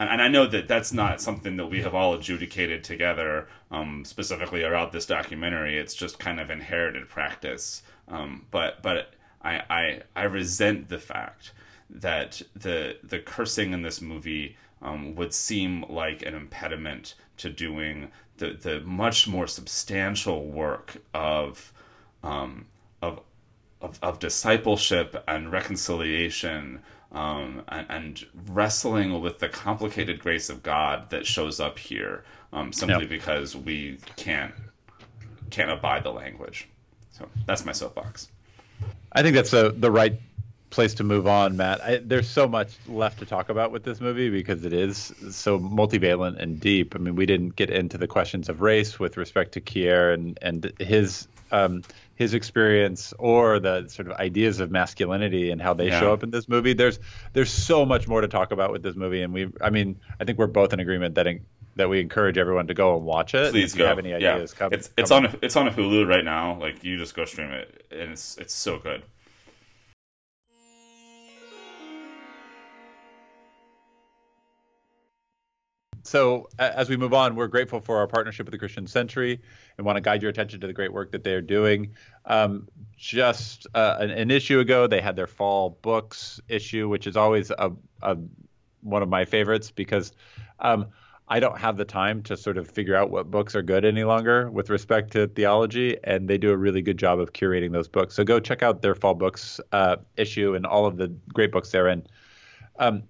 [0.00, 4.64] and, I know that that's not something that we have all adjudicated together um, specifically
[4.64, 5.78] around this documentary.
[5.78, 7.84] It's just kind of inherited practice.
[8.08, 11.52] Um, but but I, I, I resent the fact
[11.90, 18.10] that the the cursing in this movie um, would seem like an impediment to doing
[18.36, 21.72] the, the much more substantial work of,
[22.22, 22.66] um,
[23.00, 23.20] of,
[23.80, 26.80] of, of discipleship and reconciliation
[27.12, 32.72] um, and, and, wrestling with the complicated grace of God that shows up here um,
[32.72, 33.08] simply yep.
[33.08, 34.52] because we can't
[35.50, 36.68] can't abide the language.
[37.12, 38.28] So that's my soapbox.
[39.14, 40.18] I think that's a, the right
[40.70, 41.84] place to move on, Matt.
[41.84, 45.58] I, there's so much left to talk about with this movie because it is so
[45.58, 46.96] multivalent and deep.
[46.96, 50.38] I mean, we didn't get into the questions of race with respect to Keire and
[50.42, 51.82] and his um,
[52.16, 56.00] his experience or the sort of ideas of masculinity and how they yeah.
[56.00, 56.72] show up in this movie.
[56.72, 56.98] There's
[57.32, 60.24] there's so much more to talk about with this movie, and we I mean I
[60.24, 63.34] think we're both in agreement that in, that we encourage everyone to go and watch
[63.34, 63.52] it.
[63.52, 63.84] Please if go.
[63.84, 64.52] You have any ideas?
[64.52, 64.58] Yeah.
[64.58, 66.58] Come, it's it's on it's on Hulu right now.
[66.58, 69.02] Like you just go stream it, and it's it's so good.
[76.14, 79.40] so as we move on, we're grateful for our partnership with the Christian Century
[79.76, 81.94] and want to guide your attention to the great work that they are doing.
[82.26, 87.16] Um, just uh, an, an, issue ago, they had their fall books issue, which is
[87.16, 88.18] always a, a
[88.82, 90.12] one of my favorites because
[90.60, 90.86] um,
[91.26, 94.04] I don't have the time to sort of figure out what books are good any
[94.04, 97.88] longer with respect to theology, and they do a really good job of curating those
[97.88, 98.14] books.
[98.14, 101.70] So go check out their fall books uh, issue and all of the great books
[101.70, 102.06] they're in.
[102.78, 103.04] Um,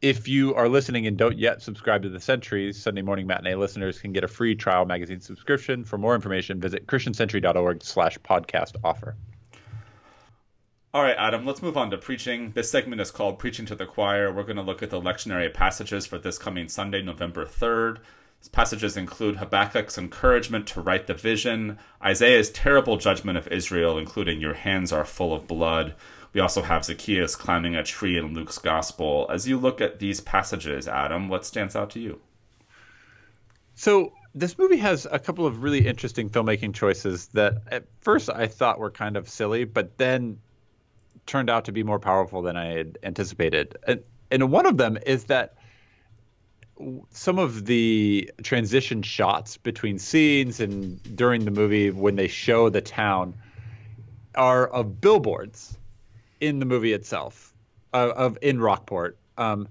[0.00, 4.00] if you are listening and don't yet subscribe to the Centuries, Sunday Morning Matinee listeners
[4.00, 5.84] can get a free trial magazine subscription.
[5.84, 9.16] For more information, visit christiancentury.org slash podcast offer.
[10.92, 12.50] All right, Adam, let's move on to preaching.
[12.50, 14.32] This segment is called Preaching to the Choir.
[14.32, 17.98] We're going to look at the lectionary passages for this coming Sunday, November 3rd.
[18.40, 24.40] These passages include Habakkuk's encouragement to write the vision, Isaiah's terrible judgment of Israel, including
[24.40, 25.94] Your hands are full of blood.
[26.32, 29.28] We also have Zacchaeus climbing a tree in Luke's gospel.
[29.30, 32.18] As you look at these passages, Adam, what stands out to you?
[33.76, 38.48] So, this movie has a couple of really interesting filmmaking choices that at first I
[38.48, 40.38] thought were kind of silly, but then
[41.30, 43.76] turned out to be more powerful than I had anticipated.
[43.86, 45.54] And, and one of them is that
[47.10, 52.80] some of the transition shots between scenes and during the movie when they show the
[52.80, 53.34] town
[54.34, 55.78] are of billboards
[56.40, 57.54] in the movie itself
[57.92, 59.16] uh, of in Rockford.
[59.38, 59.68] Um,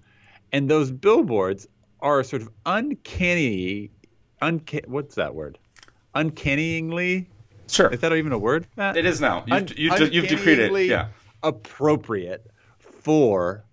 [0.53, 1.67] and those billboards
[1.99, 3.91] are sort of uncanny,
[4.41, 5.57] unca- what's that word?
[6.15, 7.25] Uncannyingly.
[7.67, 7.89] Sure.
[7.89, 8.65] Is that even a word?
[8.77, 8.97] Matt?
[8.97, 9.43] It is now.
[9.45, 10.85] You've, Un- you've, you've decreed it.
[10.87, 11.07] Yeah
[11.43, 13.63] appropriate for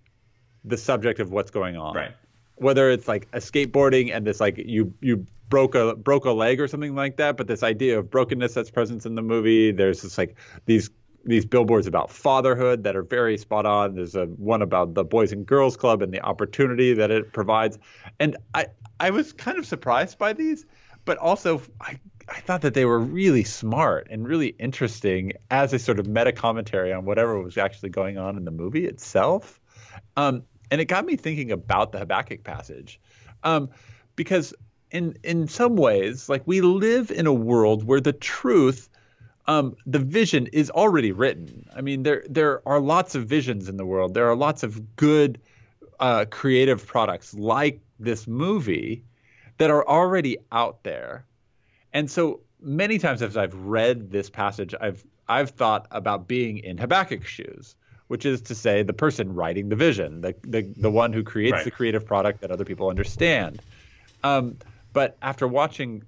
[0.63, 1.95] the subject of what's going on.
[1.95, 2.11] Right.
[2.55, 6.59] Whether it's like a skateboarding and this like you you broke a broke a leg
[6.59, 10.01] or something like that, but this idea of brokenness that's present in the movie, there's
[10.01, 10.89] this like these
[11.27, 13.95] these billboards about fatherhood that are very spot on.
[13.95, 17.77] There's a one about the Boys and Girls Club and the opportunity that it provides.
[18.19, 18.67] And I
[18.99, 20.65] I was kind of surprised by these,
[21.05, 21.99] but also I
[22.29, 26.33] I thought that they were really smart and really interesting as a sort of meta
[26.33, 29.59] commentary on whatever was actually going on in the movie itself.
[30.17, 32.99] Um, and it got me thinking about the Habakkuk passage,
[33.43, 33.69] um,
[34.15, 34.53] because
[34.91, 38.89] in in some ways, like we live in a world where the truth,
[39.45, 41.67] um, the vision is already written.
[41.73, 44.13] I mean, there there are lots of visions in the world.
[44.13, 45.39] There are lots of good,
[45.99, 49.03] uh, creative products like this movie
[49.57, 51.25] that are already out there
[51.93, 56.77] and so many times as I've read this passage, I've I've thought about being in
[56.77, 57.75] Habakkuk's shoes,
[58.07, 61.53] which is to say the person writing the vision, the the, the one who creates
[61.53, 61.65] right.
[61.65, 63.61] the creative product that other people understand.
[64.23, 64.57] Um,
[64.93, 66.03] but after watching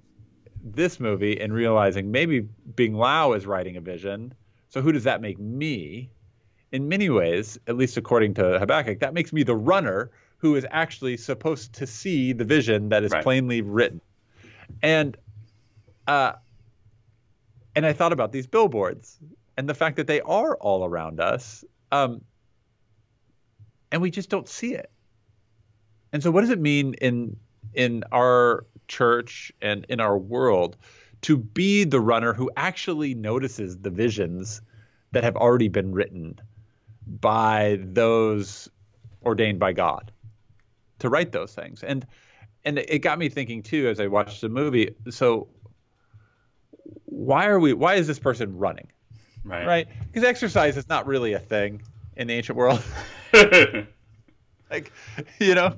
[0.62, 4.34] this movie and realizing maybe Bing Liu is writing a vision,
[4.68, 6.10] so who does that make me?
[6.72, 10.64] In many ways, at least according to Habakkuk, that makes me the runner who is
[10.70, 13.22] actually supposed to see the vision that is right.
[13.22, 14.00] plainly written.
[14.82, 15.16] And
[16.10, 16.32] uh,
[17.76, 19.16] and I thought about these billboards
[19.56, 22.22] and the fact that they are all around us, um,
[23.92, 24.90] and we just don't see it.
[26.12, 27.36] And so, what does it mean in
[27.74, 30.76] in our church and in our world
[31.22, 34.62] to be the runner who actually notices the visions
[35.12, 36.40] that have already been written
[37.06, 38.68] by those
[39.24, 40.10] ordained by God
[40.98, 41.84] to write those things?
[41.84, 42.04] And
[42.64, 44.96] and it got me thinking too as I watched the movie.
[45.08, 45.46] So
[47.10, 47.72] why are we?
[47.72, 48.88] Why is this person running?
[49.44, 49.66] Right.
[49.66, 49.88] Right.
[50.06, 51.82] Because exercise is not really a thing
[52.16, 52.82] in the ancient world.
[54.70, 54.92] like,
[55.38, 55.76] you know,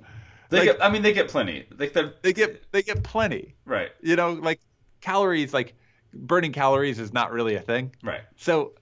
[0.50, 0.84] they like, get.
[0.84, 1.66] I mean, they get plenty.
[1.76, 3.54] Like they get they get plenty.
[3.64, 3.90] Right.
[4.00, 4.60] You know, like
[5.00, 5.74] calories, like
[6.12, 7.94] burning calories is not really a thing.
[8.02, 8.22] Right.
[8.36, 8.74] So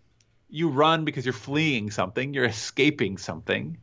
[0.48, 3.78] you run because you're fleeing something, you're escaping something,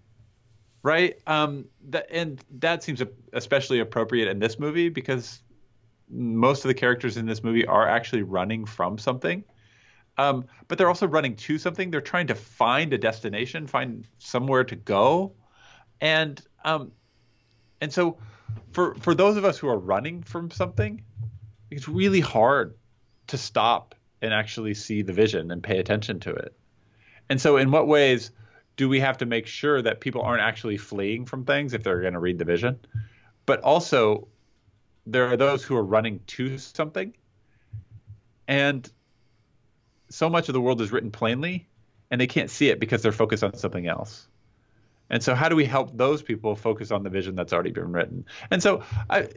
[0.84, 1.18] right?
[1.26, 3.02] Um, that and that seems
[3.34, 5.42] especially appropriate in this movie because
[6.10, 9.44] most of the characters in this movie are actually running from something.
[10.18, 11.92] Um, but they're also running to something.
[11.92, 15.34] They're trying to find a destination, find somewhere to go,
[16.02, 16.92] and um,
[17.82, 18.18] and so
[18.72, 21.04] for for those of us who are running from something,
[21.70, 22.76] it's really hard
[23.28, 26.58] to stop and actually see the vision and pay attention to it.
[27.30, 28.32] And so, in what ways
[28.76, 32.02] do we have to make sure that people aren't actually fleeing from things if they're
[32.02, 32.80] going to read the vision?
[33.46, 34.28] But also,
[35.08, 37.14] there are those who are running to something,
[38.48, 38.90] and
[40.10, 41.68] so much of the world is written plainly,
[42.12, 44.28] and they can't see it because they're focused on something else.
[45.10, 47.92] And so, how do we help those people focus on the vision that's already been
[47.92, 48.26] written?
[48.52, 49.30] And so, I,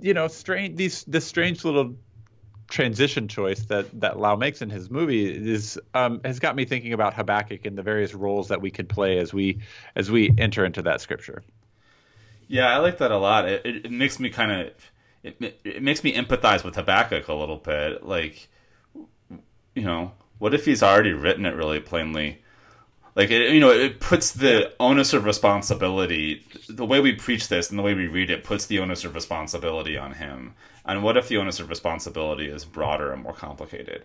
[0.00, 1.96] you know, strange these this strange little
[2.68, 6.92] transition choice that that Liu makes in his movie is um, has got me thinking
[6.92, 9.60] about Habakkuk and the various roles that we could play as we
[9.94, 11.42] as we enter into that scripture.
[12.46, 13.46] Yeah, I like that a lot.
[13.46, 14.72] It, it, it makes me kind of
[15.22, 18.04] it, it makes me empathize with Habakkuk a little bit.
[18.04, 18.48] Like,
[19.74, 22.42] you know, what if he's already written it really plainly?
[23.14, 26.46] Like, it, you know, it puts the onus of responsibility.
[26.68, 29.14] The way we preach this and the way we read it puts the onus of
[29.14, 30.54] responsibility on him.
[30.84, 34.04] And what if the onus of responsibility is broader and more complicated?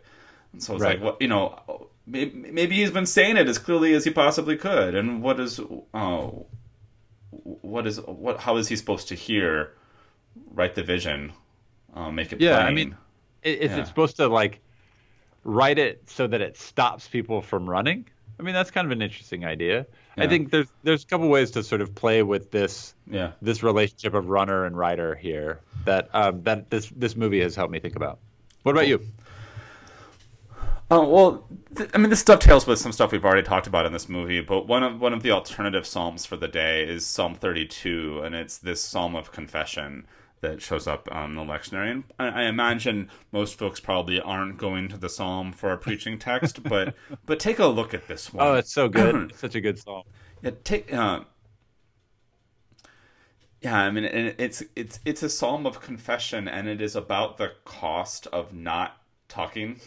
[0.52, 1.00] And so it's right.
[1.00, 4.96] like, what you know, maybe he's been saying it as clearly as he possibly could.
[4.96, 5.60] And what is,
[5.94, 6.48] oh,
[7.30, 8.40] what is, what?
[8.40, 9.74] How is he supposed to hear?
[10.54, 11.34] Write the vision,
[11.94, 12.42] uh, make it.
[12.42, 12.68] Yeah, plain.
[12.68, 12.98] I mean,
[13.44, 13.78] is yeah.
[13.80, 14.62] it supposed to like
[15.44, 18.06] write it so that it stops people from running?
[18.40, 19.86] I mean, that's kind of an interesting idea.
[20.18, 20.24] Yeah.
[20.24, 23.32] I think there's there's a couple ways to sort of play with this Yeah.
[23.42, 27.72] this relationship of runner and rider here that um, that this this movie has helped
[27.72, 28.20] me think about.
[28.64, 29.02] What about you?
[30.92, 33.94] Oh well, th- I mean, this dovetails with some stuff we've already talked about in
[33.94, 34.42] this movie.
[34.42, 38.36] But one of one of the alternative psalms for the day is Psalm 32, and
[38.36, 40.06] it's this psalm of confession
[40.44, 41.92] that shows up on the lectionary.
[41.92, 46.20] And I, I imagine most folks probably aren't going to the psalm for a preaching
[46.20, 46.94] text, but
[47.26, 48.46] but take a look at this one.
[48.46, 49.16] Oh, it's so good.
[49.32, 50.04] it's such a good psalm.
[50.44, 50.94] Yeah, take.
[50.94, 51.22] Uh,
[53.62, 57.54] yeah, I mean, it's it's it's a psalm of confession, and it is about the
[57.64, 58.98] cost of not
[59.30, 59.80] talking,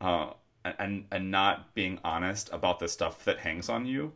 [0.00, 0.30] uh,
[0.78, 4.12] and and not being honest about the stuff that hangs on you.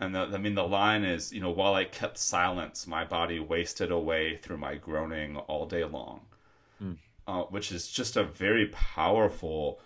[0.00, 3.38] And the, I mean, the line is, you know, while I kept silence, my body
[3.38, 6.22] wasted away through my groaning all day long,
[7.26, 9.78] uh, which is just a very powerful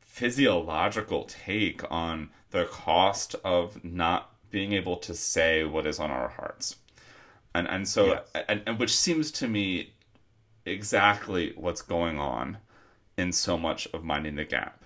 [0.00, 6.28] physiological take on the cost of not being able to say what is on our
[6.28, 6.76] hearts.
[7.54, 8.44] And and so Yes.
[8.48, 9.92] and, and which seems to me
[10.64, 12.58] exactly what's going on
[13.16, 14.81] in so much of minding the gap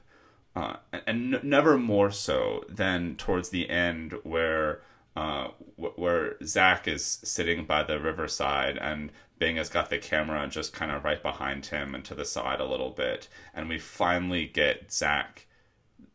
[0.57, 0.77] uh,
[1.07, 4.81] and, n- never more so than towards the end where
[5.15, 5.49] uh,
[5.79, 10.73] wh- where Zach is sitting by the riverside and Bing has got the camera just
[10.73, 14.47] kind of right behind him and to the side a little bit, and we finally
[14.47, 15.47] get Zach.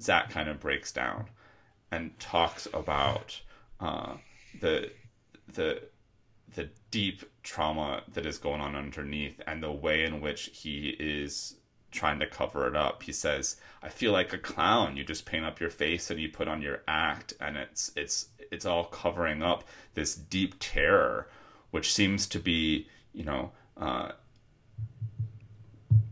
[0.02, 1.28] Zach kind of breaks down
[1.92, 3.42] and talks about
[3.80, 4.16] uh,
[4.60, 4.92] the
[5.54, 5.84] the
[6.56, 11.56] the deep trauma that is going on underneath and the way in which he is
[11.92, 13.04] trying to cover it up.
[13.04, 14.98] He says, "I feel like a clown.
[14.98, 18.30] You just paint up your face and you put on your act, and it's it's
[18.52, 19.64] it's all covering up
[19.94, 21.28] this deep terror,
[21.72, 24.12] which seems to be, you know." Uh,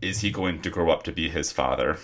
[0.02, 1.98] is he going to grow up to be his father?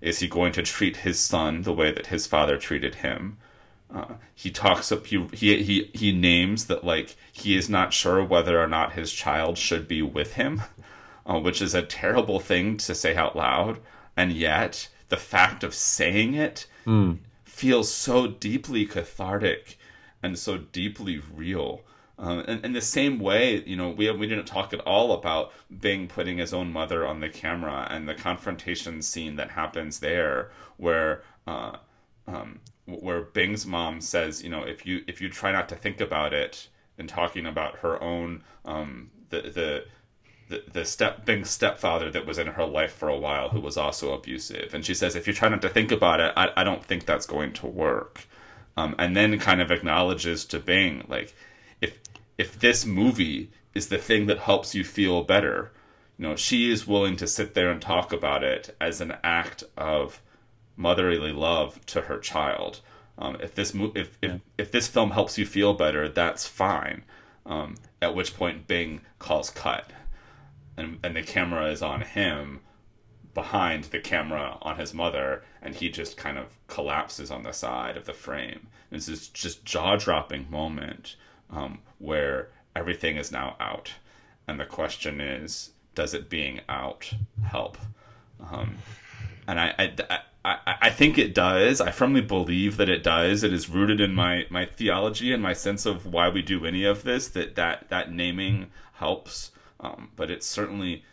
[0.00, 3.38] Is he going to treat his son the way that his father treated him?
[3.92, 8.22] Uh, he talks up he, he he he names that like he is not sure
[8.22, 10.62] whether or not his child should be with him,
[11.28, 13.78] uh, which is a terrible thing to say out loud,
[14.16, 16.66] and yet the fact of saying it
[17.44, 19.78] feels so deeply cathartic
[20.22, 21.82] and so deeply real.
[22.18, 25.52] Um, and in the same way, you know, we we didn't talk at all about
[25.80, 30.50] Bing putting his own mother on the camera and the confrontation scene that happens there,
[30.78, 31.76] where uh,
[32.26, 36.00] um, where Bing's mom says, you know, if you if you try not to think
[36.00, 36.68] about it,
[36.98, 39.84] and talking about her own um, the the
[40.48, 43.76] the, the step Bing's stepfather that was in her life for a while who was
[43.76, 46.64] also abusive, and she says, if you try not to think about it, I, I
[46.64, 48.26] don't think that's going to work.
[48.76, 51.34] Um, and then kind of acknowledges to Bing like
[51.80, 51.98] if
[52.36, 55.72] if this movie is the thing that helps you feel better,
[56.16, 59.64] you know, she is willing to sit there and talk about it as an act
[59.76, 60.20] of
[60.76, 62.80] motherly love to her child.
[63.18, 67.04] Um, if this mo- if, if if this film helps you feel better, that's fine.
[67.44, 69.90] Um, at which point Bing calls cut,
[70.78, 72.60] and and the camera is on him
[73.34, 77.96] behind the camera on his mother, and he just kind of collapses on the side
[77.96, 78.66] of the frame.
[78.90, 81.16] And it's this just jaw dropping moment
[81.50, 83.92] um, where everything is now out,
[84.46, 87.12] and the question is, does it being out
[87.44, 87.76] help?
[88.40, 88.76] Um,
[89.46, 91.80] and I, I, I, I think it does.
[91.80, 93.42] I firmly believe that it does.
[93.42, 96.84] It is rooted in my, my theology and my sense of why we do any
[96.84, 97.28] of this.
[97.28, 99.50] That that, that naming helps,
[99.80, 101.04] um, but it's certainly,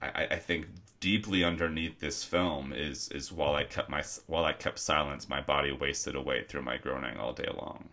[0.00, 0.66] I, I think,
[1.00, 5.40] deeply underneath this film is is while I kept my while I kept silence, my
[5.40, 7.88] body wasted away through my groaning all day long.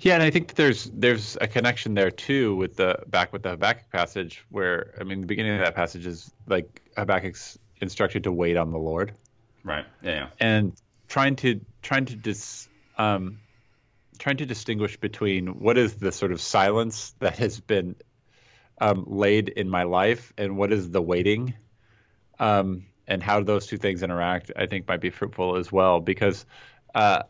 [0.00, 3.50] Yeah, and I think there's there's a connection there too with the back with the
[3.50, 8.32] Habakkuk passage where I mean the beginning of that passage is like Habakkuk's instructed to
[8.32, 9.14] wait on the Lord
[9.64, 9.84] Right?
[10.02, 10.10] Yeah.
[10.10, 10.28] yeah.
[10.40, 10.72] and
[11.08, 13.40] trying to trying to dis um
[14.18, 17.96] trying to distinguish between what is the sort of silence that has been
[18.80, 21.54] um, laid in my life and what is the waiting
[22.38, 26.46] um, and how those two things interact I think might be fruitful as well because
[26.94, 27.22] uh,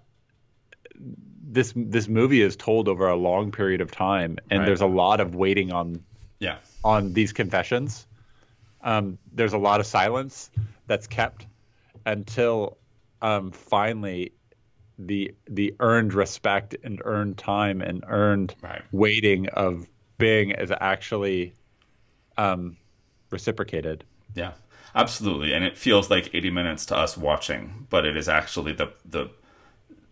[0.94, 4.66] this this movie is told over a long period of time and Right.
[4.66, 6.04] there's a lot of waiting on
[6.40, 6.58] Yeah.
[6.84, 8.06] on these confessions.
[8.80, 10.50] Um, there's a lot of silence
[10.86, 11.46] that's kept
[12.06, 12.78] until
[13.20, 14.32] um, finally
[14.98, 18.82] the the earned respect and earned time and earned Right.
[18.92, 19.88] waiting of
[20.18, 21.54] Bing is actually
[22.36, 22.76] um,
[23.30, 24.04] reciprocated.
[24.34, 24.52] Yeah,
[24.94, 25.52] absolutely.
[25.52, 29.30] And it feels like 80 minutes to us watching, but it is actually the the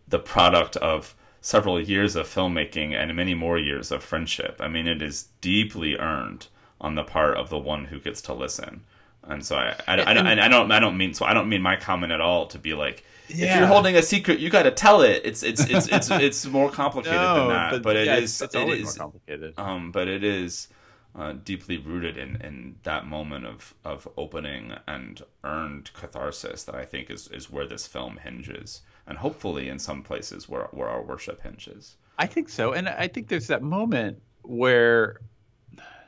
[0.09, 4.57] the product of several years of filmmaking and many more years of friendship.
[4.61, 6.49] I mean, it is deeply earned
[6.81, 8.85] on the part of the one who gets to listen.
[9.29, 11.62] And so I, I, I, I, I don't I don't mean so I don't mean
[11.62, 14.70] my comment at all to be like if you're holding a secret you got to
[14.70, 15.22] tell it.
[15.24, 18.68] It's it's it's it's it's more complicated than that, but, it yeah, is It's it
[18.68, 19.55] is complicated.
[19.59, 20.68] um, but it is
[21.16, 26.85] uh, deeply rooted in, in that moment of, of opening and earned catharsis that I
[26.85, 31.03] think is, is where this film hinges, and hopefully in some places where where our
[31.03, 31.97] worship hinges.
[32.18, 35.20] I think so, and I think there's that moment where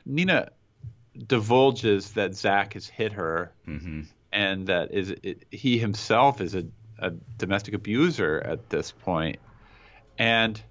[0.05, 0.49] Nina
[1.27, 4.01] divulges that Zach has hit her, hmm
[4.31, 6.63] and that is it, he himself is a,
[6.99, 9.37] a domestic abuser at this point,
[10.17, 10.61] and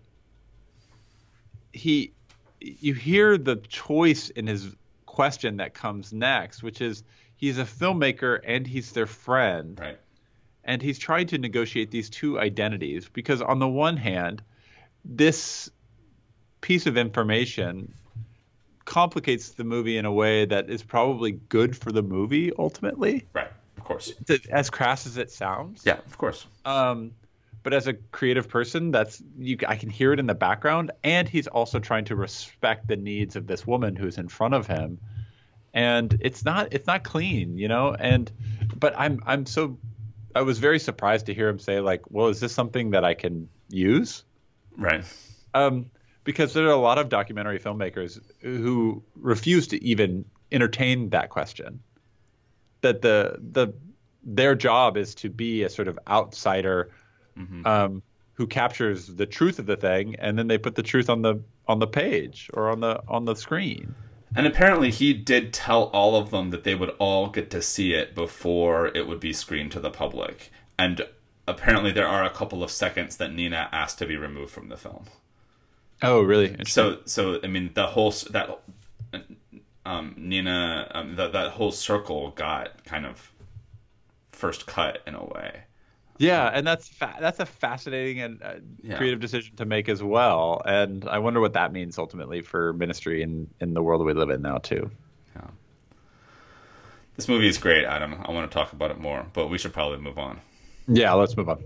[1.72, 2.12] he
[2.60, 4.74] you hear the choice in his
[5.06, 7.02] question that comes next, which is
[7.36, 9.78] he's a filmmaker and he's their friend.
[9.80, 9.98] Right.
[10.64, 14.42] and he's trying to negotiate these two identities because on the one hand
[15.04, 15.70] this
[16.60, 17.94] piece of information
[18.88, 23.50] complicates the movie in a way that is probably good for the movie ultimately Right.
[23.76, 24.12] Of course.
[24.50, 25.98] as crass as it sounds Yeah.
[26.06, 26.46] Of course.
[26.64, 27.12] um,
[27.62, 31.28] but as a creative person that's you i can hear it in the background and
[31.28, 34.98] he's also trying to respect the needs of this woman who's in front of him
[35.74, 38.32] and it's not it's not clean you know and
[38.78, 39.76] but i'm i'm so
[40.34, 43.12] i was very surprised to hear him say like well is this something that i
[43.12, 44.24] can use
[44.78, 45.04] Right.
[45.52, 45.90] um,
[46.28, 51.80] because there are a lot of documentary filmmakers who refuse to even entertain that question.
[52.82, 53.72] That the the
[54.22, 56.90] their job is to be a sort of outsider
[57.64, 58.02] um,
[58.34, 61.42] who captures the truth of the thing, and then they put the truth on the
[61.66, 63.94] on the page or on the on the screen.
[64.36, 67.94] And apparently, he did tell all of them that they would all get to see
[67.94, 70.50] it before it would be screened to the public.
[70.78, 71.06] And
[71.46, 74.76] apparently, there are a couple of seconds that Nina asked to be removed from the
[74.76, 75.06] film.
[76.02, 76.56] Oh, really?
[76.66, 78.60] So, so I mean, the whole that
[79.84, 83.32] um, Nina, um, that that whole circle got kind of
[84.30, 85.62] first cut in a way.
[86.18, 88.96] Yeah, and that's fa- that's a fascinating and uh, Yeah.
[88.96, 90.62] creative decision to make as well.
[90.64, 94.30] And I wonder what that means ultimately for ministry in in the world we live
[94.30, 94.90] in now too.
[95.36, 95.46] Yeah.
[97.16, 98.16] This movie is great, Adam.
[98.24, 100.40] I want to talk about it more, but we should probably move on.
[100.86, 101.64] Yeah, let's move on.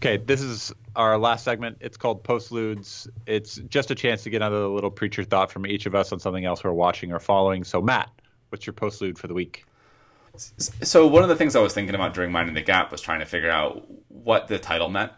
[0.00, 1.78] Okay, this is our last segment.
[1.80, 3.08] It's called Postludes.
[3.26, 6.20] It's just a chance to get another little preacher thought from each of us on
[6.20, 7.64] something else we're watching or following.
[7.64, 8.08] So, Matt,
[8.50, 9.64] what's your postlude for the week?
[10.36, 13.18] So one of the things I was thinking about during Minding the Gap was trying
[13.18, 15.10] to figure out what the title meant.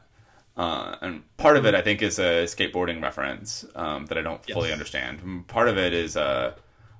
[0.56, 4.42] Uh, and part of it, I think, is a skateboarding reference um, that I don't
[4.46, 4.72] fully Yes.
[4.72, 5.46] understand.
[5.46, 6.54] Part of it is, uh,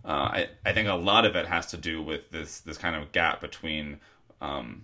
[0.04, 2.94] uh, I, I think, a lot of it has to do with this this kind
[2.94, 4.00] of gap between
[4.42, 4.82] um,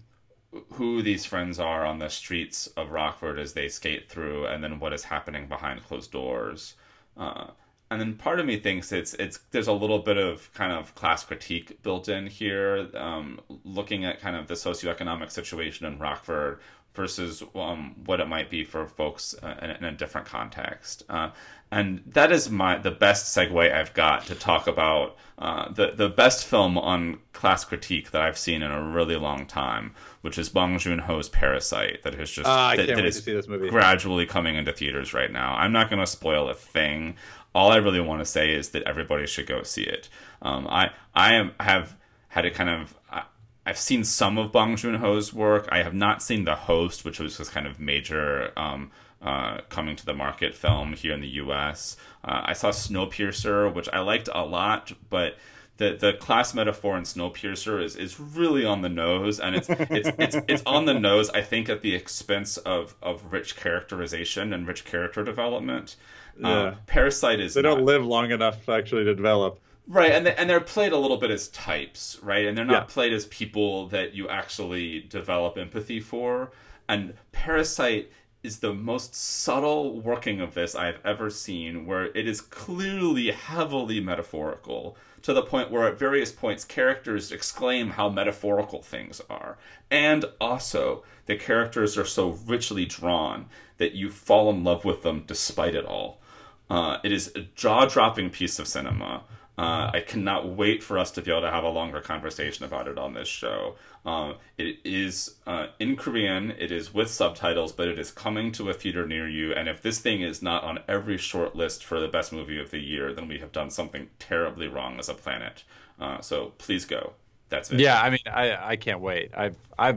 [0.73, 4.79] who these friends are on the streets of Rockford as they skate through, and then
[4.79, 6.75] what is happening behind closed doors.
[7.17, 7.49] Uh,
[7.91, 10.95] and then part of me thinks it's it's there's a little bit of kind of
[10.95, 16.59] class critique built in here, um, looking at kind of the socioeconomic situation in Rockford
[16.97, 21.05] versus um, what it might be for folks uh, in, in a different context.
[21.09, 21.31] Uh,
[21.71, 26.09] and that is my the best segue I've got to talk about uh, the the
[26.09, 30.49] best film on class critique that I've seen in a really long time, which is
[30.49, 32.03] Bong Joon Ho's Parasite.
[32.05, 33.69] That has just Ah, I that, can't that wait is to see this movie.
[33.69, 35.55] gradually coming into theaters right now.
[35.57, 37.17] I'm not going to spoil a thing.
[37.55, 40.09] All I really want to say is that everybody should go see it.
[40.43, 41.97] Um, I I am, have
[42.29, 43.25] had a kind of I,
[43.67, 45.69] I've seen some of Bong Joon Ho's work.
[45.73, 49.97] I have not seen The Host, which was this kind of major um, uh, coming
[49.97, 51.97] to the market film here in the U.S.
[52.25, 55.37] Uh, I saw Snowpiercer, which I liked a lot, but
[55.79, 60.11] the the class metaphor in Snowpiercer is, is really on the nose, and it's it's
[60.19, 61.29] it's it's on the nose.
[61.31, 65.97] I think at the expense of of rich characterization and rich character development.
[66.39, 66.49] Yeah.
[66.49, 69.59] Uh, Parasite is They don't not- live long enough actually to develop.
[69.89, 72.45] Right, and they, and they're played a little bit as types, right?
[72.45, 72.93] And they're not Yeah.
[72.95, 76.51] played as people that you actually develop empathy for.
[76.89, 78.11] And Parasite
[78.43, 84.01] is the most subtle working of this I've ever seen, where it is clearly heavily
[84.01, 89.57] metaphorical to the point where at various points characters exclaim how metaphorical things are.
[89.91, 93.47] And also, the characters are so richly drawn
[93.79, 96.21] that you fall in love with them despite it all.
[96.69, 99.23] Uh, it is a jaw-dropping piece of cinema.
[99.59, 102.89] Uh, I cannot wait for us to be able to have a longer conversation about
[102.89, 103.77] it on this show.
[104.05, 106.51] Um, it is uh, in Korean.
[106.51, 109.55] It is with subtitles, but it is coming to a theater near you.
[109.55, 112.71] And if this thing is not on every short list for the best movie of
[112.71, 115.65] the year, then we have done something terribly wrong as a planet.
[115.99, 117.15] Uh, so please go.
[117.49, 117.81] That's it.
[117.81, 119.31] Yeah, I mean, I I can't wait.
[119.35, 119.97] I I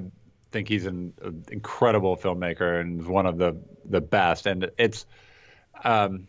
[0.51, 1.13] think he's an
[1.51, 4.45] incredible filmmaker and one of the the best.
[4.45, 5.05] And it's,
[5.83, 6.27] um,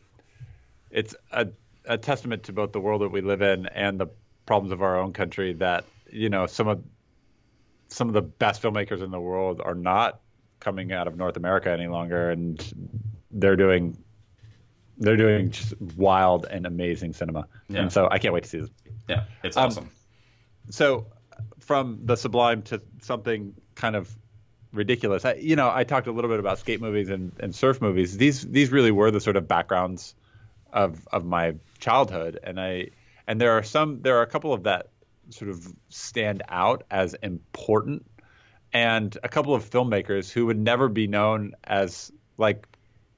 [0.90, 1.48] it's a,
[1.84, 4.06] a testament to both the world that we live in and the
[4.46, 6.82] problems of our own country that you know some of
[7.88, 10.20] some of the best filmmakers in the world are not
[10.60, 13.96] coming out of North America any longer, and they're doing
[14.98, 17.46] they're doing just wild and amazing cinema.
[17.68, 17.80] Yeah.
[17.80, 18.70] And so I can't wait to see this.
[19.08, 19.90] Yeah, it's Um, awesome.
[20.68, 21.06] So
[21.60, 24.14] from the sublime to something kind of
[24.72, 25.24] ridiculous.
[25.24, 28.16] I, you know, I talked a little bit about skate movies and, and surf movies.
[28.16, 30.14] These these really were the sort of backgrounds
[30.72, 32.88] of of my childhood, and I
[33.26, 34.88] and there are some there are a couple of that
[35.30, 38.06] sort of stand out as important,
[38.72, 42.66] and a couple of filmmakers who would never be known as like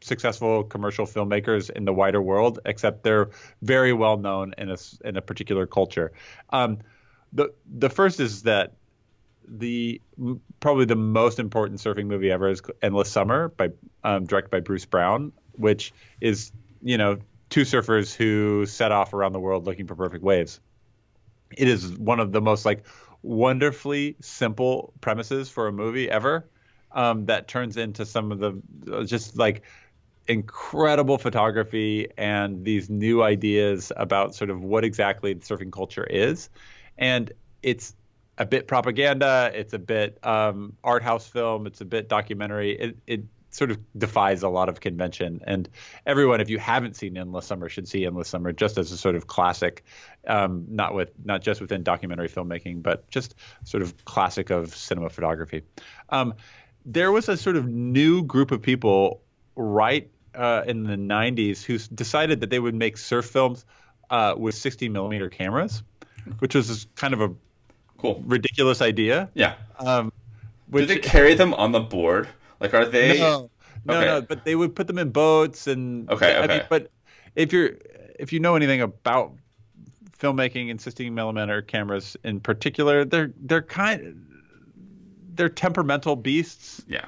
[0.01, 3.31] successful commercial filmmakers in the wider world, except they're
[3.63, 6.13] very well known in a in a particular culture.
[6.51, 6.79] Um,
[7.33, 8.75] the the first is that
[9.49, 10.01] the
[10.61, 13.71] probably the most important surfing movie ever is Endless Summer by
[14.05, 17.19] um, directed by Bruce Brown, which is you know
[17.53, 20.59] two surfers who set off around the world looking for perfect waves.
[21.57, 22.87] It is one of the most like
[23.21, 26.49] wonderfully simple premises for a movie ever
[26.93, 29.65] um, that turns into some of the uh, just like
[30.27, 36.49] incredible photography and these new ideas about sort of what exactly surfing culture is.
[36.97, 37.33] And
[37.63, 37.95] it's
[38.39, 42.73] a bit propaganda, it's a bit um, art house film, it's a bit documentary.
[42.79, 43.21] It, it
[43.53, 45.41] sort of defies a lot of convention.
[45.47, 45.69] And
[46.05, 49.15] everyone, if you haven't seen Endless Summer, should see Endless Summer just as a sort
[49.15, 49.85] of classic,
[50.27, 53.35] um, not with not just within documentary filmmaking, but just
[53.65, 55.63] sort of classic of cinema photography.
[56.09, 56.35] Um,
[56.85, 59.21] there was a sort of new group of people
[59.55, 63.65] right uh, in the 90s who decided that they would make surf films
[64.11, 65.83] uh, with 60 millimeter cameras,
[66.41, 67.31] which was kind of a
[67.99, 68.21] Cool.
[68.27, 69.31] ridiculous idea.
[69.35, 69.55] Yeah.
[69.79, 70.13] Um,
[70.69, 72.29] which, they carry them on the board?
[72.63, 73.19] Like, are they?
[73.19, 73.51] no,
[73.85, 74.07] no, Okay.
[74.07, 76.67] no, but they would put them in boats and Okay, I mean, okay.
[76.71, 76.91] but
[77.37, 77.73] if you're
[78.19, 79.33] if you know anything about
[80.19, 84.27] filmmaking and 60 millimeter cameras in particular, they're they're kind
[85.35, 87.07] they're temperamental beasts Yeah.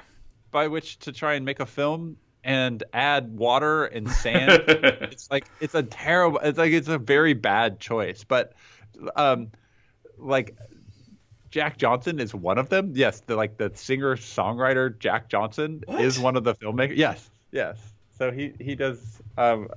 [0.51, 4.63] by which to try and make a film and add water and sand.
[4.67, 6.39] it's like it's a terrible.
[6.43, 8.23] It's like it's a very bad choice.
[8.23, 8.53] But
[9.15, 9.51] um,
[10.17, 10.55] like
[11.55, 12.91] Jack Johnson is one of them.
[12.95, 16.01] Yes, the like the singer songwriter Jack Johnson What?
[16.01, 16.97] is one of the filmmakers.
[16.97, 17.77] Yes, yes.
[18.17, 18.99] So he he does
[19.37, 19.69] um,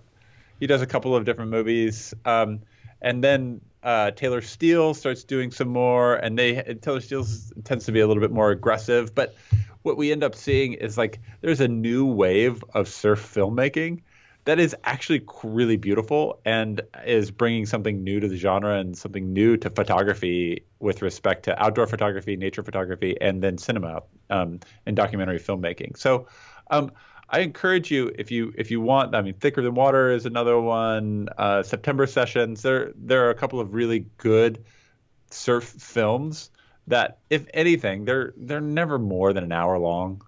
[0.59, 2.63] he does a couple of different movies, um,
[3.01, 7.25] and then uh, Taylor Steele starts doing some more, and they Taylor Steele
[7.63, 9.37] tends to be a little bit more aggressive, but
[9.83, 14.03] what we end up seeing is like there's a new wave of surf filmmaking
[14.49, 19.35] that is actually really beautiful and is bringing something new to the genre and something
[19.35, 24.97] new to photography with respect to outdoor photography, nature photography, and then cinema um, and
[24.97, 25.99] documentary filmmaking.
[25.99, 26.29] So,
[26.71, 26.93] um,
[27.29, 29.15] I encourage you if you if you want.
[29.15, 31.29] I mean, Thicker Than Water is another one.
[31.37, 32.63] Uh, September Sessions.
[32.63, 34.65] There there are a couple of really good
[35.31, 36.49] surf films
[36.87, 40.23] that, if anything, they're they're never more than an hour long.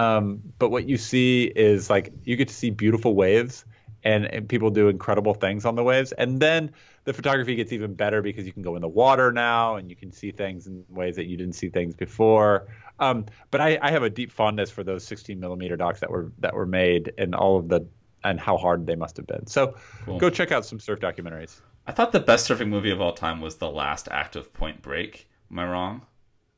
[0.00, 3.66] Um, but what you see is like you get to see beautiful waves
[4.02, 6.12] and, and people do incredible things on the waves.
[6.12, 6.72] And then
[7.04, 9.96] the photography gets even better because you can go in the water now and you
[9.96, 12.68] can see things in ways that you didn't see things before.
[12.98, 16.32] Um, but I, I have a deep fondness for those 16 millimeter docs that were
[16.38, 17.86] that were made and all of the
[18.24, 19.46] and how hard they must have been.
[19.46, 19.74] So
[20.06, 20.18] Cool.
[20.18, 21.60] go check out some surf documentaries.
[21.86, 24.80] I thought the best surfing movie of all time was the last act of Point
[24.80, 25.28] Break.
[25.50, 26.06] Am I wrong?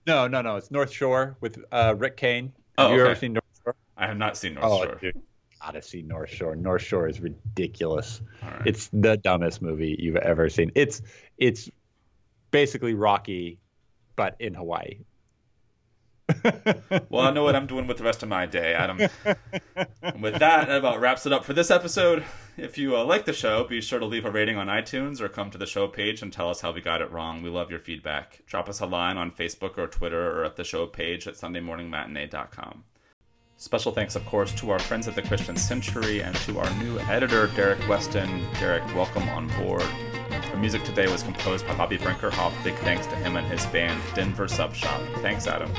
[0.07, 0.57] No, no, no.
[0.57, 2.53] It's North Shore with uh, Rick Kane.
[2.79, 3.77] Oh, have you ever seen North Shore?
[3.97, 4.99] I have not seen North Oh, Shore.
[5.01, 5.23] dude,
[5.61, 6.57] gotta see North Shore.
[6.57, 8.21] North Shore is ridiculous.
[8.43, 8.63] Right.
[8.67, 10.73] It's the dumbest movie you've ever seen.
[10.75, 11.03] It's
[11.39, 11.71] it's
[12.51, 13.59] basically Rocky,
[14.17, 15.01] but in Hawaii.
[17.09, 19.01] Well, I know what I'm doing with the rest of my day, Adam.
[20.03, 22.25] And with that, that about wraps it up for this episode.
[22.57, 25.29] If you uh, like the show, be sure to leave a rating on iTunes or
[25.29, 27.43] come to the show page and tell us how we got it wrong.
[27.43, 28.43] We love your feedback.
[28.47, 32.85] Drop us a line on Facebook or Twitter or at the show page at SundayMorningMatinee.com.
[33.57, 36.99] Special thanks, of course, to our friends at the Christian Century and to our new
[37.01, 38.45] editor, Derek Weston.
[38.59, 39.87] Derek, welcome on board.
[40.51, 42.53] Our music today was composed by Bobby Brinkerhoff.
[42.65, 45.01] Big thanks to him and his band, Denver Sub Shop.
[45.19, 45.71] Thanks, Adam.